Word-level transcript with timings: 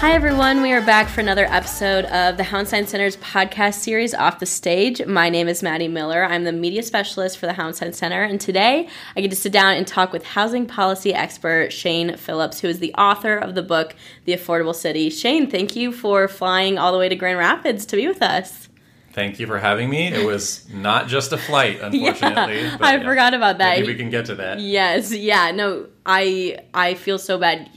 Hi, 0.00 0.12
everyone. 0.12 0.62
We 0.62 0.72
are 0.72 0.80
back 0.80 1.10
for 1.10 1.20
another 1.20 1.44
episode 1.44 2.06
of 2.06 2.38
the 2.38 2.42
Hauenstein 2.42 2.86
Center's 2.86 3.18
podcast 3.18 3.74
series, 3.74 4.14
Off 4.14 4.38
the 4.38 4.46
Stage. 4.46 5.04
My 5.04 5.28
name 5.28 5.46
is 5.46 5.62
Maddy 5.62 5.88
Miller. 5.88 6.24
I'm 6.24 6.44
the 6.44 6.52
media 6.52 6.82
specialist 6.82 7.36
for 7.36 7.46
the 7.46 7.52
Hauenstein 7.52 7.94
Center. 7.94 8.22
And 8.22 8.40
today 8.40 8.88
I 9.14 9.20
get 9.20 9.28
to 9.28 9.36
sit 9.36 9.52
down 9.52 9.74
and 9.74 9.86
talk 9.86 10.10
with 10.10 10.24
housing 10.24 10.64
policy 10.64 11.12
expert 11.12 11.70
Shane 11.70 12.16
Phillips, 12.16 12.60
who 12.60 12.68
is 12.68 12.78
the 12.78 12.94
author 12.94 13.36
of 13.36 13.54
the 13.54 13.62
book, 13.62 13.94
The 14.24 14.32
Affordable 14.32 14.74
City. 14.74 15.10
Shane, 15.10 15.50
thank 15.50 15.76
you 15.76 15.92
for 15.92 16.28
flying 16.28 16.78
all 16.78 16.92
the 16.92 16.98
way 16.98 17.10
to 17.10 17.14
Grand 17.14 17.36
Rapids 17.36 17.84
to 17.84 17.96
be 17.96 18.08
with 18.08 18.22
us. 18.22 18.69
Thank 19.12 19.40
you 19.40 19.46
for 19.46 19.58
having 19.58 19.90
me. 19.90 20.06
It 20.08 20.24
was 20.24 20.68
not 20.72 21.08
just 21.08 21.32
a 21.32 21.38
flight, 21.38 21.80
unfortunately. 21.82 22.60
yeah, 22.60 22.76
I 22.80 22.96
yeah, 22.96 23.02
forgot 23.02 23.34
about 23.34 23.58
that. 23.58 23.78
Maybe 23.78 23.88
we 23.88 23.94
can 23.96 24.10
get 24.10 24.26
to 24.26 24.36
that. 24.36 24.60
Yes, 24.60 25.12
yeah. 25.12 25.50
No, 25.50 25.86
I 26.06 26.58
I 26.72 26.94
feel 26.94 27.18
so 27.18 27.36
bad. 27.36 27.68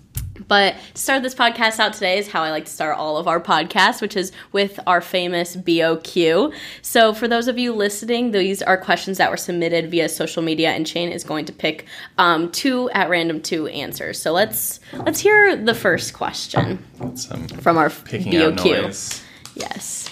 But 0.49 0.77
to 0.95 1.01
start 1.01 1.23
this 1.23 1.35
podcast 1.35 1.79
out 1.79 1.93
today 1.93 2.19
is 2.19 2.29
how 2.29 2.43
I 2.43 2.51
like 2.51 2.65
to 2.67 2.71
start 2.71 2.99
all 2.99 3.17
of 3.17 3.29
our 3.29 3.41
podcasts, 3.41 4.01
which 4.01 4.17
is 4.17 4.33
with 4.53 4.79
our 4.87 5.01
famous 5.01 5.57
BOQ. 5.57 6.55
So, 6.83 7.15
for 7.15 7.29
those 7.29 7.49
of 7.49 7.59
you 7.59 7.73
listening, 7.73 8.31
these 8.33 8.63
are 8.63 8.77
questions 8.77 9.19
that 9.19 9.31
were 9.31 9.37
submitted 9.37 9.91
via 9.91 10.09
social 10.09 10.43
media, 10.43 10.71
and 10.71 10.87
Shane 10.87 11.11
is 11.11 11.25
going 11.25 11.45
to 11.47 11.53
pick 11.53 11.87
um, 12.19 12.51
two 12.51 12.91
at 12.91 13.09
random 13.09 13.41
two 13.41 13.67
answers. 13.69 14.21
So 14.21 14.33
let's 14.33 14.81
let's 14.93 15.21
hear 15.21 15.57
the 15.57 15.75
first 15.75 16.15
question 16.15 16.79
from 17.61 17.77
our 17.77 17.89
BOQ. 17.89 19.23
Yes. 19.55 20.09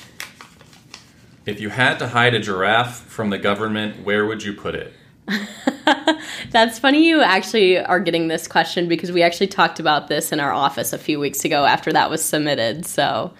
If 1.47 1.61
you 1.61 1.71
had 1.71 1.99
to 1.99 2.09
hide 2.09 2.35
a 2.35 2.41
giraffe 2.41 3.01
from 3.01 3.31
the 3.31 3.39
government, 3.39 4.05
where 4.05 4.27
would 4.27 4.43
you 4.43 4.53
put 4.53 4.75
it? 4.75 4.93
That's 6.51 6.79
funny 6.79 7.07
you 7.07 7.23
actually 7.23 7.79
are 7.79 8.01
getting 8.01 8.29
this 8.29 8.49
question 8.49 8.89
because 8.89 9.13
we 9.13 9.23
actually 9.23 9.47
talked 9.47 9.81
about 9.81 10.09
this 10.09 10.33
in 10.33 10.41
our 10.41 10.53
office 10.53 10.93
a 10.93 10.99
few 10.99 11.21
weeks 11.21 11.45
ago 11.45 11.65
after 11.65 11.93
that 11.93 12.11
was 12.11 12.25
submitted. 12.25 12.87
So, 12.87 13.33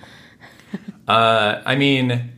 uh, 1.09 1.63
I 1.65 1.77
mean, 1.77 2.33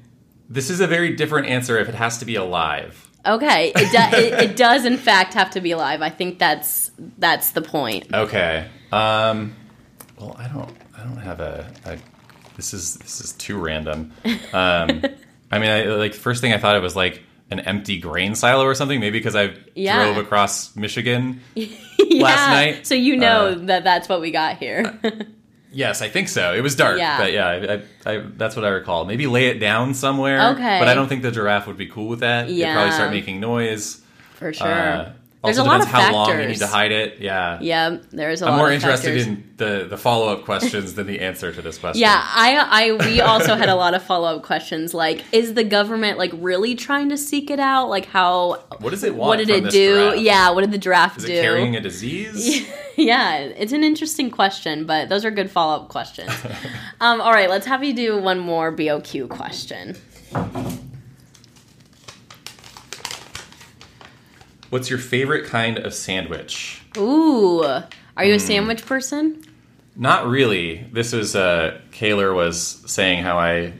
this 0.48 0.70
is 0.70 0.80
a 0.80 0.86
very 0.86 1.14
different 1.14 1.48
answer 1.48 1.78
if 1.78 1.88
it 1.88 1.94
has 1.94 2.18
to 2.18 2.24
be 2.24 2.34
alive. 2.34 3.08
Okay, 3.24 3.72
it, 3.74 3.90
do- 3.92 4.16
it, 4.16 4.50
it, 4.50 4.56
does 4.56 4.84
in 4.84 4.96
fact 4.96 5.34
have 5.34 5.50
to 5.50 5.60
be 5.60 5.70
alive. 5.70 6.02
I 6.02 6.10
think 6.10 6.38
that's 6.38 6.90
that's 7.18 7.50
the 7.50 7.62
point. 7.62 8.12
Okay. 8.12 8.68
Um, 8.90 9.54
well, 10.18 10.34
I 10.38 10.48
don't 10.48 10.70
I 10.96 11.04
don't 11.04 11.18
have 11.18 11.40
a, 11.40 11.72
a 11.84 11.98
this 12.56 12.74
is 12.74 12.96
this 12.96 13.20
is 13.20 13.32
too 13.32 13.58
random. 13.58 14.12
Um, 14.52 15.02
I 15.50 15.58
mean, 15.58 15.70
I, 15.70 15.84
like 15.84 16.14
first 16.14 16.40
thing 16.40 16.52
I 16.52 16.58
thought 16.58 16.76
it 16.76 16.82
was 16.82 16.96
like 16.96 17.22
an 17.52 17.60
empty 17.60 17.98
grain 17.98 18.34
silo 18.34 18.64
or 18.64 18.74
something. 18.74 18.98
Maybe 18.98 19.18
because 19.18 19.36
I 19.36 19.54
yeah. 19.74 20.02
drove 20.02 20.16
across 20.16 20.74
Michigan 20.74 21.40
yeah. 21.54 21.68
last 22.22 22.50
night. 22.50 22.86
So 22.86 22.94
you 22.94 23.16
know 23.16 23.48
uh, 23.48 23.54
that 23.66 23.84
that's 23.84 24.08
what 24.08 24.20
we 24.20 24.30
got 24.30 24.58
here. 24.58 24.98
yes, 25.72 26.02
I 26.02 26.08
think 26.08 26.28
so. 26.28 26.52
It 26.52 26.62
was 26.62 26.74
dark, 26.74 26.98
yeah. 26.98 27.18
but 27.18 27.32
yeah, 27.32 27.82
I, 28.06 28.10
I, 28.10 28.18
that's 28.36 28.56
what 28.56 28.64
I 28.64 28.68
recall. 28.68 29.04
Maybe 29.04 29.26
lay 29.26 29.46
it 29.46 29.58
down 29.58 29.94
somewhere. 29.94 30.52
Okay, 30.52 30.78
but 30.78 30.88
I 30.88 30.94
don't 30.94 31.08
think 31.08 31.22
the 31.22 31.30
giraffe 31.30 31.66
would 31.66 31.76
be 31.78 31.86
cool 31.86 32.08
with 32.08 32.20
that. 32.20 32.48
Yeah, 32.48 32.66
It'd 32.66 32.74
probably 32.74 32.92
start 32.92 33.10
making 33.10 33.40
noise. 33.40 34.00
For 34.34 34.52
sure. 34.52 34.66
Uh, 34.66 35.12
there's 35.44 35.58
also 35.58 35.68
a 35.68 35.72
lot 35.72 35.80
of 35.80 35.88
how 35.88 35.98
factors. 35.98 36.14
long 36.14 36.40
you 36.40 36.46
need 36.48 36.56
to 36.58 36.66
hide 36.66 36.92
it. 36.92 37.18
Yeah. 37.20 37.58
Yeah, 37.60 37.98
there's 38.10 38.42
a 38.42 38.46
I'm 38.46 38.52
lot 38.52 38.58
more 38.58 38.70
interested 38.70 39.08
factors. 39.14 39.26
in 39.26 39.54
the, 39.56 39.86
the 39.88 39.96
follow 39.98 40.28
up 40.32 40.44
questions 40.44 40.94
than 40.94 41.06
the 41.06 41.20
answer 41.20 41.52
to 41.52 41.60
this 41.62 41.78
question. 41.78 42.00
Yeah, 42.00 42.20
I 42.22 42.56
I 42.70 43.06
we 43.06 43.20
also 43.20 43.56
had 43.56 43.68
a 43.68 43.74
lot 43.74 43.94
of 43.94 44.02
follow 44.02 44.36
up 44.36 44.42
questions 44.42 44.94
like 44.94 45.24
is 45.32 45.54
the 45.54 45.64
government 45.64 46.18
like 46.18 46.30
really 46.34 46.74
trying 46.74 47.08
to 47.08 47.16
seek 47.16 47.50
it 47.50 47.58
out? 47.60 47.88
Like 47.88 48.06
how 48.06 48.62
What 48.78 48.90
does 48.90 49.02
it 49.04 49.14
want? 49.14 49.28
What 49.28 49.38
did 49.38 49.50
it 49.50 49.70
do? 49.70 49.94
Giraffe? 49.96 50.20
Yeah, 50.20 50.50
what 50.50 50.60
did 50.62 50.70
the 50.72 50.78
draft 50.78 51.18
is 51.18 51.24
do? 51.24 51.40
carrying 51.40 51.74
a 51.76 51.80
disease? 51.90 52.66
yeah, 52.96 53.38
it's 53.38 53.72
an 53.72 53.82
interesting 53.82 54.30
question, 54.30 54.84
but 54.86 55.08
those 55.08 55.24
are 55.24 55.30
good 55.30 55.50
follow 55.50 55.82
up 55.82 55.88
questions. 55.88 56.30
um, 57.00 57.20
all 57.20 57.32
right, 57.32 57.50
let's 57.50 57.66
have 57.66 57.82
you 57.82 57.94
do 57.94 58.18
one 58.20 58.38
more 58.38 58.70
BOQ 58.74 59.28
question. 59.28 59.96
What's 64.72 64.88
your 64.88 64.98
favorite 64.98 65.44
kind 65.44 65.76
of 65.76 65.92
sandwich? 65.92 66.80
Ooh, 66.96 67.62
are 67.62 68.24
you 68.24 68.32
a 68.32 68.38
mm. 68.38 68.40
sandwich 68.40 68.86
person? 68.86 69.44
Not 69.96 70.26
really. 70.26 70.86
This 70.90 71.12
was 71.12 71.36
uh, 71.36 71.78
Kaylor 71.90 72.34
was 72.34 72.82
saying 72.86 73.22
how 73.22 73.38
I 73.38 73.74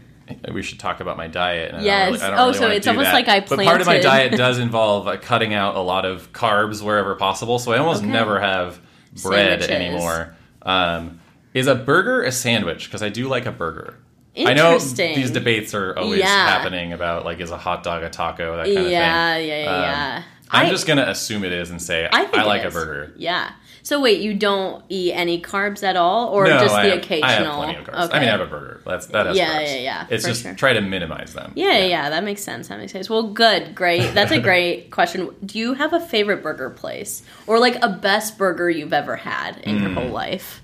we 0.52 0.60
should 0.60 0.78
talk 0.78 1.00
about 1.00 1.16
my 1.16 1.28
diet. 1.28 1.72
And 1.72 1.82
yes. 1.82 1.92
I 1.92 2.04
don't 2.04 2.12
really, 2.12 2.24
I 2.24 2.28
don't 2.28 2.38
oh, 2.38 2.44
really 2.44 2.58
so 2.58 2.68
it's 2.68 2.86
almost 2.86 3.06
that. 3.06 3.14
like 3.14 3.28
I 3.28 3.40
planted. 3.40 3.64
But 3.64 3.70
part 3.70 3.80
of 3.80 3.86
my 3.86 4.00
diet 4.00 4.32
does 4.36 4.58
involve 4.58 5.08
uh, 5.08 5.16
cutting 5.16 5.54
out 5.54 5.76
a 5.76 5.80
lot 5.80 6.04
of 6.04 6.30
carbs 6.34 6.82
wherever 6.82 7.14
possible. 7.14 7.58
So 7.58 7.72
I 7.72 7.78
almost 7.78 8.02
okay. 8.02 8.12
never 8.12 8.38
have 8.38 8.78
bread 9.22 9.62
Sandwiches. 9.62 9.70
anymore. 9.70 10.36
Um, 10.60 11.20
is 11.54 11.68
a 11.68 11.74
burger 11.74 12.22
a 12.22 12.30
sandwich? 12.30 12.84
Because 12.84 13.02
I 13.02 13.08
do 13.08 13.28
like 13.28 13.46
a 13.46 13.52
burger. 13.52 13.96
I 14.36 14.52
know 14.52 14.78
these 14.78 15.30
debates 15.30 15.72
are 15.72 15.96
always 15.96 16.20
yeah. 16.20 16.48
happening 16.48 16.92
about 16.92 17.24
like 17.24 17.40
is 17.40 17.50
a 17.50 17.56
hot 17.56 17.82
dog 17.82 18.02
a 18.02 18.10
taco 18.10 18.56
that 18.56 18.66
kind 18.66 18.76
of 18.76 18.84
thing. 18.84 18.92
Yeah, 18.92 19.36
yeah, 19.38 19.70
um, 19.70 19.82
yeah. 19.82 20.22
I'm 20.52 20.66
I, 20.66 20.70
just 20.70 20.86
gonna 20.86 21.06
assume 21.08 21.44
it 21.44 21.52
is 21.52 21.70
and 21.70 21.80
say 21.80 22.06
I, 22.12 22.28
I 22.32 22.44
like 22.44 22.64
a 22.64 22.70
burger. 22.70 23.14
Yeah. 23.16 23.52
So 23.82 24.00
wait, 24.00 24.20
you 24.20 24.34
don't 24.34 24.84
eat 24.88 25.12
any 25.12 25.40
carbs 25.40 25.82
at 25.82 25.96
all, 25.96 26.28
or 26.28 26.44
no, 26.44 26.60
just 26.60 26.74
I 26.74 26.84
the 26.84 26.90
have, 26.90 26.98
occasional? 26.98 27.24
I 27.24 27.32
have 27.32 27.54
plenty 27.54 27.78
of 27.78 27.86
carbs. 27.86 28.04
Okay. 28.04 28.16
I 28.16 28.20
mean, 28.20 28.28
I 28.28 28.32
have 28.32 28.40
a 28.42 28.46
burger. 28.46 28.80
That's 28.84 29.06
that 29.06 29.26
has 29.26 29.36
yeah, 29.36 29.60
carbs. 29.60 29.66
Yeah, 29.66 29.80
yeah, 29.80 30.06
It's 30.10 30.24
just 30.24 30.42
sure. 30.42 30.54
try 30.54 30.74
to 30.74 30.80
minimize 30.80 31.32
them. 31.32 31.52
Yeah, 31.56 31.78
yeah, 31.78 31.86
yeah, 31.86 32.10
that 32.10 32.22
makes 32.22 32.42
sense. 32.42 32.68
That 32.68 32.78
makes 32.78 32.92
sense. 32.92 33.10
Well, 33.10 33.32
good, 33.32 33.74
great. 33.74 34.14
That's 34.14 34.30
a 34.30 34.40
great 34.42 34.90
question. 34.90 35.34
Do 35.44 35.58
you 35.58 35.74
have 35.74 35.94
a 35.94 36.00
favorite 36.00 36.42
burger 36.42 36.70
place, 36.70 37.22
or 37.46 37.58
like 37.58 37.82
a 37.82 37.88
best 37.88 38.38
burger 38.38 38.70
you've 38.70 38.92
ever 38.92 39.16
had 39.16 39.56
in 39.58 39.78
mm. 39.78 39.82
your 39.82 39.90
whole 39.90 40.10
life? 40.10 40.62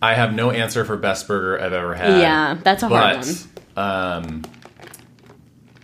I 0.00 0.14
have 0.14 0.34
no 0.34 0.50
answer 0.50 0.84
for 0.84 0.96
best 0.96 1.26
burger 1.26 1.60
I've 1.60 1.72
ever 1.72 1.94
had. 1.94 2.20
Yeah, 2.20 2.58
that's 2.62 2.82
a 2.84 2.88
hard 2.88 3.20
but, 3.20 3.46
one. 3.74 3.84
Um, 3.84 4.42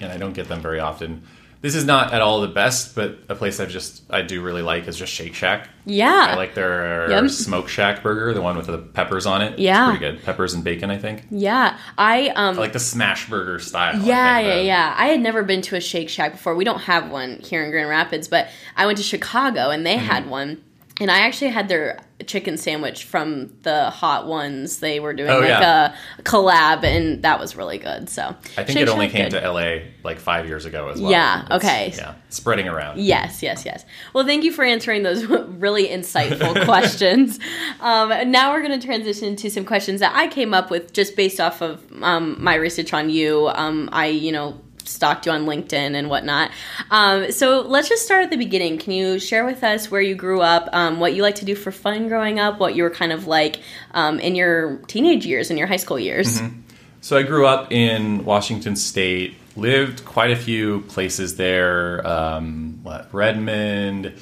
and 0.01 0.13
I 0.13 0.17
don't 0.17 0.33
get 0.33 0.49
them 0.49 0.63
very 0.63 0.81
often 0.81 1.23
this 1.63 1.75
is 1.75 1.85
not 1.85 2.15
at 2.15 2.23
all 2.23 2.41
the 2.41 2.49
best, 2.49 2.95
but 2.95 3.19
a 3.29 3.35
place 3.35 3.61
I've 3.61 3.69
just 3.69 4.03
I 4.09 4.23
do 4.23 4.43
really 4.43 4.63
like 4.63 4.89
is 4.89 4.97
just 4.97 5.13
Shake 5.13 5.35
Shack. 5.35 5.69
Yeah, 5.85 6.29
I 6.31 6.35
like 6.35 6.55
their. 6.55 7.29
Smoke 7.29 7.69
Shack 7.69 8.03
burger, 8.03 8.33
the 8.33 8.41
one 8.41 8.57
with 8.57 8.67
the 8.67 8.79
peppers 8.79 9.27
on 9.27 9.43
it. 9.43 9.59
Yeah, 9.59 9.91
it's 9.91 9.99
pretty 9.99 10.17
good. 10.17 10.25
Peppers 10.25 10.55
and 10.55 10.65
bacon, 10.65 10.91
I 10.91 10.97
think. 10.97 11.25
Yeah, 11.31 11.79
I 11.99 12.29
um 12.29 12.57
I 12.57 12.61
like 12.61 12.73
the 12.73 12.79
smash 12.79 13.29
burger 13.29 13.59
style. 13.59 14.01
Yeah, 14.01 14.39
yeah, 14.39 14.57
the, 14.57 14.65
yeah. 14.65 14.95
I 14.97 15.09
had 15.09 15.21
never 15.21 15.43
been 15.43 15.61
to 15.63 15.77
a 15.77 15.81
Shake 15.81 16.09
Shack 16.09 16.33
before. 16.33 16.55
We 16.55 16.65
don't 16.65 16.81
have 16.81 17.11
one 17.11 17.39
here 17.41 17.63
in 17.63 17.71
Grand 17.71 17.91
Rapids, 17.91 18.27
but 18.27 18.49
I 18.77 18.87
went 18.87 18.97
to 18.99 19.05
Chicago 19.05 19.69
and 19.69 19.85
they 19.85 19.97
mm-hmm. 19.97 20.07
had 20.07 20.31
one, 20.31 20.63
and 20.99 21.11
I 21.11 21.21
actually 21.21 21.51
had 21.51 21.69
their 21.69 21.99
chicken 22.27 22.57
sandwich 22.57 23.05
from 23.05 23.53
the 23.63 23.91
hot 23.91 24.27
ones. 24.27 24.79
They 24.79 25.01
were 25.01 25.13
doing 25.13 25.31
oh, 25.31 25.41
like 25.41 25.49
yeah. 25.49 25.95
a 26.19 26.23
collab, 26.23 26.85
and 26.85 27.23
that 27.23 27.39
was 27.39 27.57
really 27.57 27.79
good. 27.79 28.09
So 28.09 28.23
I 28.25 28.65
think 28.65 28.71
Shake 28.71 28.83
it 28.83 28.89
only 28.89 29.09
came 29.09 29.31
good. 29.31 29.41
to 29.41 29.51
LA 29.51 29.77
like 30.03 30.19
five 30.19 30.47
years 30.47 30.65
ago 30.65 30.89
as 30.89 31.01
well. 31.01 31.11
Yeah. 31.11 31.43
It's, 31.43 31.51
okay. 31.53 31.93
Yeah. 31.97 32.15
Spreading 32.29 32.69
around. 32.69 32.99
Yes. 32.99 33.43
Yes. 33.43 33.65
Yes. 33.65 33.85
Well, 34.13 34.25
thank 34.25 34.45
you 34.45 34.53
for 34.53 34.65
answering 34.65 35.03
those 35.03 35.25
really 35.27 35.89
insightful 35.89 36.65
questions. 36.65 37.39
Um, 37.81 38.31
now 38.31 38.53
we're 38.53 38.67
going 38.67 38.79
to 38.79 38.85
transition 38.85 39.37
to 39.37 39.51
some 39.51 39.65
questions 39.65 40.01
that 40.01 40.15
I 40.15 40.29
came 40.29 40.55
up 40.55 40.71
with 40.71 40.93
just 40.93 41.17
based 41.17 41.41
off 41.41 41.61
of 41.61 41.85
um, 42.03 42.37
my 42.43 42.55
research 42.55 42.93
on 42.93 43.11
you. 43.11 43.49
Um, 43.49 43.89
I, 43.93 44.07
you 44.07 44.33
know 44.33 44.61
stalked 44.89 45.27
you 45.27 45.33
on 45.33 45.47
LinkedIn 45.47 45.95
and 45.95 46.09
whatnot. 46.09 46.51
Um, 46.91 47.33
so 47.33 47.61
let's 47.61 47.89
just 47.89 48.05
start 48.05 48.25
at 48.25 48.31
the 48.31 48.37
beginning. 48.37 48.79
Can 48.79 48.93
you 48.93 49.19
share 49.19 49.45
with 49.45 49.63
us 49.65 49.91
where 49.91 50.01
you 50.01 50.15
grew 50.15 50.41
up, 50.41 50.69
um, 50.73 51.01
what 51.01 51.15
you 51.15 51.23
like 51.23 51.37
to 51.37 51.45
do 51.45 51.55
for 51.55 51.73
fun 51.73 52.09
growing 52.09 52.39
up, 52.39 52.59
what 52.61 52.75
you 52.75 52.83
were 52.83 52.91
kind 52.91 53.13
of 53.13 53.27
like 53.27 53.61
um, 53.93 54.21
in 54.21 54.35
your 54.35 54.79
teenage 54.87 55.27
years, 55.27 55.51
in 55.51 55.57
your 55.57 55.67
high 55.67 55.77
school 55.77 55.99
years? 55.99 56.41
Mm-hmm. 56.41 56.61
So 57.01 57.17
I 57.17 57.23
grew 57.23 57.47
up 57.47 57.73
in 57.73 58.25
Washington 58.25 58.77
State, 58.77 59.35
lived 59.57 60.05
quite 60.05 60.31
a 60.31 60.37
few 60.37 60.83
places 60.83 61.37
there. 61.37 62.07
Um, 62.07 62.81
what 62.83 63.13
Redmond. 63.13 64.15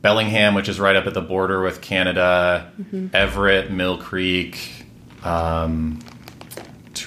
Bellingham, 0.00 0.54
which 0.54 0.68
is 0.68 0.78
right 0.78 0.94
up 0.94 1.06
at 1.06 1.14
the 1.14 1.20
border 1.20 1.60
with 1.60 1.80
Canada, 1.80 2.70
mm-hmm. 2.80 3.08
Everett, 3.12 3.72
Mill 3.72 3.98
Creek, 3.98 4.86
um, 5.24 5.98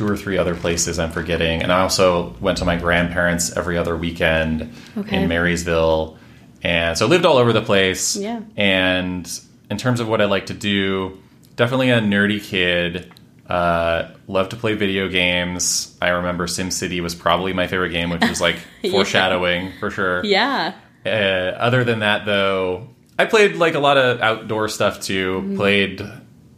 two 0.01 0.12
or 0.12 0.18
three 0.18 0.38
other 0.38 0.56
places 0.56 0.98
I'm 0.98 1.12
forgetting. 1.12 1.62
And 1.62 1.71
I 1.71 1.81
also 1.81 2.36
went 2.42 2.57
to 2.59 2.65
my 2.65 2.75
grandparents 2.75 3.56
every 3.56 3.77
other 3.77 3.95
weekend 3.95 4.74
Okay. 4.98 5.21
in 5.24 5.30
Marysville. 5.30 6.18
And 6.63 6.98
so 6.98 7.06
I 7.06 7.09
lived 7.09 7.25
all 7.25 7.38
over 7.38 7.53
the 7.53 7.62
place. 7.62 8.15
Yeah. 8.15 8.42
And 8.57 9.30
in 9.69 9.77
terms 9.77 10.00
of 10.00 10.07
what 10.07 10.19
I 10.21 10.25
like 10.25 10.48
to 10.48 10.53
do, 10.56 11.19
definitely 11.56 11.92
a 11.92 12.00
nerdy 12.00 12.42
kid. 12.42 13.13
Uh, 13.48 14.09
love 14.27 14.50
to 14.50 14.56
play 14.56 14.74
video 14.75 15.07
games. 15.07 15.95
I 16.01 16.09
remember 16.09 16.48
SimCity 16.48 17.01
was 17.01 17.13
probably 17.13 17.53
my 17.53 17.68
favorite 17.68 17.89
game, 17.92 18.09
which 18.09 18.21
was 18.27 18.42
like 18.42 18.56
Yeah. 18.81 18.92
foreshadowing 18.92 19.74
for 19.80 19.92
sure. 19.92 20.24
Yeah. 20.25 20.74
Uh, 21.06 21.09
other 21.09 21.83
than 21.83 22.00
that, 22.00 22.25
though, 22.25 22.88
I 23.19 23.25
played 23.25 23.56
like 23.57 23.75
a 23.75 23.80
lot 23.80 23.98
of 23.98 24.19
outdoor 24.21 24.68
stuff 24.68 25.01
too. 25.01 25.53
Played, 25.57 26.01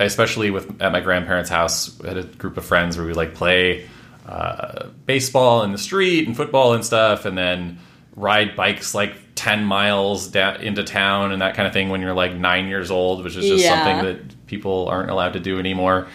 especially 0.04 0.52
with 0.52 0.82
at 0.82 0.92
my 0.92 1.00
grandparents' 1.02 1.50
house, 1.50 2.00
I 2.04 2.08
had 2.10 2.18
a 2.18 2.24
group 2.24 2.58
of 2.58 2.66
friends 2.66 2.98
where 2.98 3.06
we 3.06 3.14
like 3.14 3.34
play 3.34 3.88
uh, 4.28 4.88
baseball 5.06 5.64
in 5.64 5.72
the 5.72 5.78
street 5.78 6.28
and 6.28 6.36
football 6.38 6.74
and 6.74 6.86
stuff, 6.86 7.26
and 7.26 7.38
then 7.38 7.80
ride 8.16 8.56
bikes 8.56 8.94
like 8.96 9.16
ten 9.36 9.66
miles 9.66 10.28
da- 10.28 10.56
into 10.56 10.84
town 10.84 11.32
and 11.32 11.42
that 11.42 11.56
kind 11.56 11.68
of 11.68 11.74
thing 11.74 11.90
when 11.90 12.00
you're 12.02 12.14
like 12.14 12.34
nine 12.36 12.68
years 12.68 12.92
old, 12.92 13.24
which 13.24 13.36
is 13.36 13.46
just 13.46 13.64
Yeah. 13.64 13.76
something 13.84 14.06
that 14.06 14.48
people 14.48 14.88
aren't 14.88 15.10
allowed 15.10 15.34
to 15.34 15.40
do 15.40 15.60
anymore. 15.60 16.08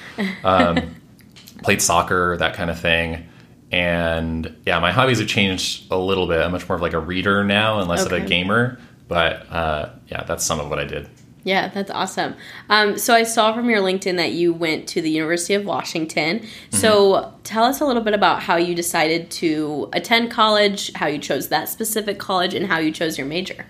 Um, 0.45 0.95
played 1.63 1.83
soccer, 1.83 2.37
that 2.37 2.55
kind 2.55 2.71
of 2.71 2.79
thing. 2.79 3.27
And 3.73 4.57
yeah, 4.65 4.79
my 4.79 4.93
hobbies 4.93 5.19
have 5.19 5.29
changed 5.29 5.91
a 5.91 5.99
little 5.99 6.27
bit. 6.27 6.41
I'm 6.41 6.53
much 6.53 6.67
more 6.69 6.77
of 6.77 6.81
like 6.83 6.95
a 6.95 7.01
reader 7.01 7.45
now 7.45 7.81
and 7.81 7.89
less 7.89 8.07
of 8.07 8.13
a 8.13 8.21
gamer. 8.21 8.79
But 9.09 9.51
uh, 9.53 9.91
yeah, 10.07 10.23
that's 10.25 10.45
some 10.45 10.61
of 10.61 10.71
what 10.71 10.79
I 10.79 10.85
did. 10.85 11.09
Yeah, 11.45 11.69
that's 11.69 11.91
awesome. 11.91 12.35
Um, 12.69 12.99
so 12.99 13.15
I 13.15 13.23
saw 13.23 13.55
from 13.55 13.71
your 13.71 13.81
LinkedIn 13.81 14.17
that 14.17 14.33
you 14.33 14.53
went 14.53 14.89
to 14.89 15.01
the 15.01 15.11
University 15.11 15.55
of 15.55 15.65
Washington. 15.65 16.47
So 16.71 17.33
tell 17.45 17.65
us 17.65 17.81
a 17.81 17.87
little 17.87 18.03
bit 18.03 18.13
about 18.13 18.43
how 18.43 18.57
you 18.57 18.75
decided 18.75 19.31
to 19.33 19.89
attend 19.93 20.31
college, 20.31 20.93
how 20.95 21.07
you 21.07 21.19
chose 21.19 21.49
that 21.49 21.69
specific 21.69 22.19
college, 22.19 22.55
and 22.55 22.67
how 22.67 22.79
you 22.79 22.91
chose 22.91 23.17
your 23.17 23.27
major. 23.27 23.67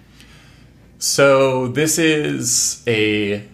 So 0.98 1.68
this 1.68 1.98
is 1.98 2.82
a, 2.88 3.46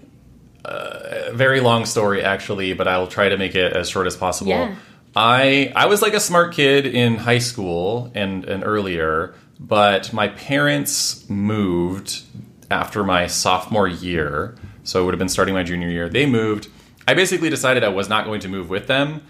uh, 0.65 1.33
very 1.33 1.61
long 1.61 1.85
story, 1.85 2.23
actually, 2.23 2.73
but 2.73 2.89
I'll 2.89 3.07
try 3.07 3.29
to 3.29 3.37
make 3.37 3.55
it 3.55 3.75
as 3.75 3.91
short 3.91 4.07
as 4.07 4.17
possible. 4.17 4.51
Yeah. 4.51 4.75
I 5.17 5.73
I 5.77 5.87
was 5.87 6.03
like 6.03 6.15
a 6.15 6.21
smart 6.21 6.55
kid 6.55 6.87
in 6.87 7.17
high 7.17 7.39
school 7.39 8.11
and 8.15 8.45
and 8.45 8.65
earlier, 8.65 9.35
but 9.61 10.13
my 10.13 10.29
parents 10.29 11.29
moved 11.29 12.23
after 12.75 13.05
my 13.05 13.29
sophomore 13.29 13.87
year, 13.89 14.57
so 14.83 15.01
it 15.01 15.05
would 15.05 15.15
have 15.15 15.19
been 15.19 15.29
starting 15.29 15.55
my 15.55 15.63
junior 15.63 15.89
year. 15.89 16.09
They 16.09 16.27
moved. 16.27 16.69
I 17.07 17.15
basically 17.15 17.51
decided 17.51 17.85
I 17.85 17.89
was 17.89 18.09
not 18.09 18.25
going 18.25 18.41
to 18.41 18.49
move 18.49 18.69
with 18.69 18.87
them. 18.89 19.23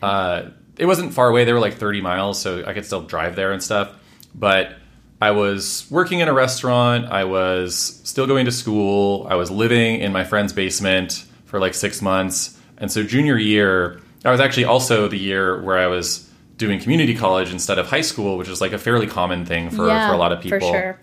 Uh, 0.00 0.50
it 0.76 0.86
wasn't 0.86 1.12
far 1.12 1.28
away; 1.28 1.44
they 1.44 1.52
were 1.52 1.60
like 1.60 1.74
thirty 1.74 2.00
miles, 2.00 2.40
so 2.40 2.64
I 2.64 2.72
could 2.72 2.86
still 2.86 3.02
drive 3.02 3.34
there 3.34 3.52
and 3.52 3.62
stuff. 3.62 3.92
But 4.34 4.76
I 5.20 5.32
was 5.32 5.86
working 5.90 6.20
in 6.20 6.28
a 6.28 6.32
restaurant. 6.32 7.06
I 7.06 7.24
was 7.24 8.00
still 8.04 8.26
going 8.26 8.46
to 8.46 8.52
school. 8.52 9.26
I 9.28 9.34
was 9.34 9.50
living 9.50 10.00
in 10.00 10.12
my 10.12 10.24
friend's 10.24 10.52
basement 10.52 11.24
for 11.44 11.60
like 11.60 11.74
six 11.74 12.00
months. 12.00 12.58
And 12.78 12.90
so, 12.90 13.02
junior 13.02 13.36
year, 13.36 14.00
I 14.24 14.30
was 14.30 14.40
actually 14.40 14.64
also 14.64 15.08
the 15.08 15.18
year 15.18 15.62
where 15.62 15.78
I 15.78 15.86
was 15.86 16.28
doing 16.56 16.80
community 16.80 17.14
college 17.14 17.52
instead 17.52 17.78
of 17.78 17.86
high 17.86 18.00
school, 18.00 18.38
which 18.38 18.48
is 18.48 18.60
like 18.60 18.72
a 18.72 18.78
fairly 18.78 19.06
common 19.06 19.44
thing 19.44 19.70
for, 19.70 19.76
for 19.76 20.12
a 20.12 20.16
lot 20.16 20.32
of 20.32 20.40
people. 20.40 20.60
For 20.60 20.78
sure. 20.78 21.00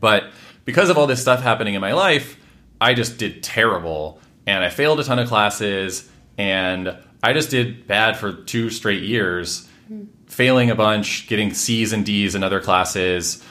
But 0.00 0.24
because 0.64 0.90
of 0.90 0.98
all 0.98 1.06
this 1.06 1.20
stuff 1.20 1.42
happening 1.42 1.74
in 1.74 1.80
my 1.80 1.92
life, 1.92 2.36
I 2.80 2.94
just 2.94 3.18
did 3.18 3.42
terrible 3.42 4.20
and 4.46 4.64
I 4.64 4.70
failed 4.70 5.00
a 5.00 5.04
ton 5.04 5.18
of 5.18 5.28
classes 5.28 6.08
and 6.38 6.96
I 7.22 7.32
just 7.32 7.50
did 7.50 7.86
bad 7.86 8.16
for 8.16 8.32
two 8.32 8.70
straight 8.70 9.02
years, 9.02 9.68
failing 10.26 10.70
a 10.70 10.74
bunch, 10.74 11.28
getting 11.28 11.54
C's 11.54 11.92
and 11.92 12.04
D's 12.04 12.34
in 12.34 12.42
other 12.42 12.60
classes. 12.60 13.44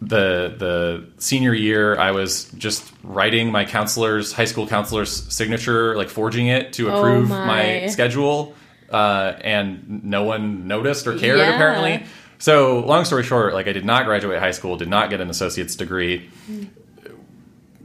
The 0.00 0.54
the 0.56 1.08
senior 1.20 1.52
year, 1.54 1.98
I 1.98 2.12
was 2.12 2.44
just 2.52 2.92
writing 3.02 3.50
my 3.50 3.64
counselor's 3.64 4.32
high 4.32 4.44
school 4.44 4.68
counselor's 4.68 5.10
signature, 5.34 5.96
like 5.96 6.08
forging 6.08 6.46
it 6.46 6.72
to 6.74 6.88
Oh 6.90 6.96
approve 6.96 7.28
my. 7.28 7.46
my 7.46 7.86
schedule, 7.88 8.54
uh, 8.90 9.32
and 9.40 10.04
no 10.04 10.22
one 10.22 10.68
noticed 10.68 11.08
or 11.08 11.18
cared 11.18 11.38
Yeah. 11.40 11.54
apparently. 11.56 12.06
So, 12.38 12.80
long 12.80 13.04
story 13.04 13.24
short, 13.24 13.52
like 13.52 13.66
I 13.66 13.72
did 13.72 13.84
not 13.84 14.04
graduate 14.04 14.38
high 14.38 14.52
school, 14.52 14.76
did 14.76 14.88
not 14.88 15.10
get 15.10 15.20
an 15.20 15.28
associate's 15.28 15.74
degree. 15.74 16.30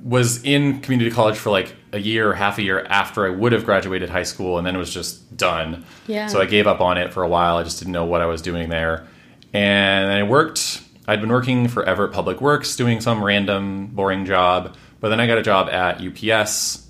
Was 0.04 0.44
in 0.44 0.82
community 0.82 1.10
college 1.10 1.38
for 1.38 1.50
like 1.50 1.74
a 1.94 1.98
year 1.98 2.34
half 2.34 2.58
a 2.58 2.62
year 2.62 2.86
after 2.90 3.26
I 3.26 3.30
would 3.30 3.52
have 3.52 3.66
graduated 3.66 4.10
high 4.10 4.24
school, 4.24 4.58
and 4.58 4.68
then 4.68 4.76
it 4.76 4.80
was 4.80 4.94
just 4.94 5.36
done. 5.38 5.86
Yeah. 6.08 6.28
So 6.28 6.42
I 6.42 6.46
gave 6.46 6.68
up 6.68 6.82
on 6.82 6.98
it 6.98 7.14
for 7.14 7.24
a 7.24 7.28
while. 7.28 7.58
I 7.58 7.64
just 7.64 7.80
didn't 7.80 7.94
know 7.94 8.06
what 8.06 8.22
I 8.22 8.26
was 8.26 8.42
doing 8.42 8.70
there, 8.70 9.08
and 9.54 10.12
I 10.12 10.24
worked. 10.24 10.82
I'd 11.08 11.20
been 11.20 11.32
working 11.32 11.68
for 11.68 11.84
Everett 11.84 12.14
Public 12.14 12.40
Works, 12.40 12.76
doing 12.76 13.02
some 13.02 13.24
random 13.24 13.88
boring 13.88 14.26
job, 14.26 14.76
but 15.00 15.10
then 15.10 15.20
I 15.20 15.28
got 15.28 15.38
a 15.38 15.42
job 15.42 15.70
at 15.70 16.02
UPS, 16.02 16.90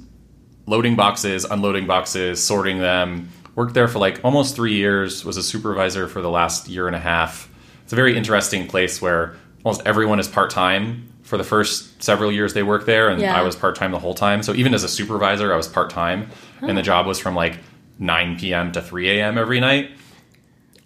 loading 0.65 0.95
boxes, 0.95 1.45
unloading 1.45 1.87
boxes, 1.87 2.43
sorting 2.43 2.79
them. 2.79 3.29
Worked 3.55 3.73
there 3.75 3.87
for 3.87 3.99
like 3.99 4.19
almost 4.23 4.55
three 4.55 4.73
years. 4.73 5.23
Was 5.23 5.37
a 5.37 5.43
supervisor 5.43 6.07
for 6.07 6.21
the 6.21 6.29
last 6.29 6.67
year 6.67 6.87
and 6.87 6.95
a 6.95 6.99
half. 6.99 7.49
It's 7.93 7.99
a 7.99 8.01
very 8.01 8.17
interesting 8.17 8.65
place 8.67 8.99
where 9.03 9.35
almost 9.63 9.83
everyone 9.85 10.19
is 10.19 10.27
part 10.27 10.49
time 10.49 11.09
for 11.21 11.37
the 11.37 11.43
first 11.43 12.01
several 12.01 12.31
years 12.31 12.55
they 12.55 12.63
work 12.63 12.87
there, 12.87 13.07
and 13.09 13.21
Yeah. 13.21 13.37
I 13.39 13.43
was 13.43 13.55
part 13.55 13.75
time 13.75 13.91
the 13.91 13.99
whole 13.99 14.15
time. 14.15 14.41
So 14.41 14.55
even 14.55 14.73
as 14.73 14.83
a 14.83 14.87
supervisor, 14.89 15.53
I 15.53 15.57
was 15.57 15.67
part 15.67 15.91
time, 15.91 16.31
and 16.59 16.75
the 16.75 16.81
job 16.81 17.05
was 17.05 17.19
from 17.19 17.35
like 17.35 17.59
9 17.99 18.39
p.m. 18.39 18.71
to 18.71 18.81
3 18.81 19.11
a.m. 19.19 19.37
every 19.37 19.59
night 19.59 19.91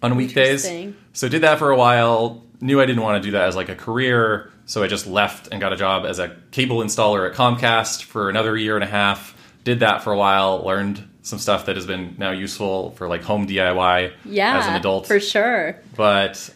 on 0.02 0.16
weekdays. 0.16 0.68
So 1.14 1.30
did 1.30 1.40
that 1.44 1.58
for 1.58 1.70
a 1.70 1.78
while. 1.78 2.44
Knew 2.60 2.78
I 2.78 2.84
didn't 2.84 3.00
want 3.02 3.22
to 3.22 3.26
do 3.26 3.32
that 3.32 3.48
as 3.48 3.56
like 3.56 3.70
a 3.70 3.74
career, 3.74 4.50
so 4.66 4.82
I 4.82 4.86
just 4.86 5.06
left 5.06 5.48
and 5.50 5.62
got 5.62 5.72
a 5.72 5.76
job 5.76 6.04
as 6.04 6.18
a 6.18 6.36
cable 6.50 6.80
installer 6.80 7.26
at 7.30 7.34
Comcast 7.34 8.02
for 8.02 8.28
another 8.28 8.54
year 8.54 8.74
and 8.74 8.84
a 8.84 8.88
half. 8.88 9.34
Did 9.64 9.80
that 9.80 10.02
for 10.04 10.12
a 10.12 10.18
while, 10.18 10.62
learned 10.62 11.08
some 11.22 11.38
stuff 11.38 11.64
that 11.66 11.76
has 11.76 11.86
been 11.86 12.16
now 12.18 12.32
useful 12.32 12.90
for 12.92 13.08
like 13.08 13.22
home 13.22 13.46
DIY 13.46 14.12
Yeah. 14.26 14.58
as 14.58 14.66
an 14.66 14.74
adult. 14.76 15.06
For 15.06 15.20
sure. 15.20 15.74
But 15.96 16.50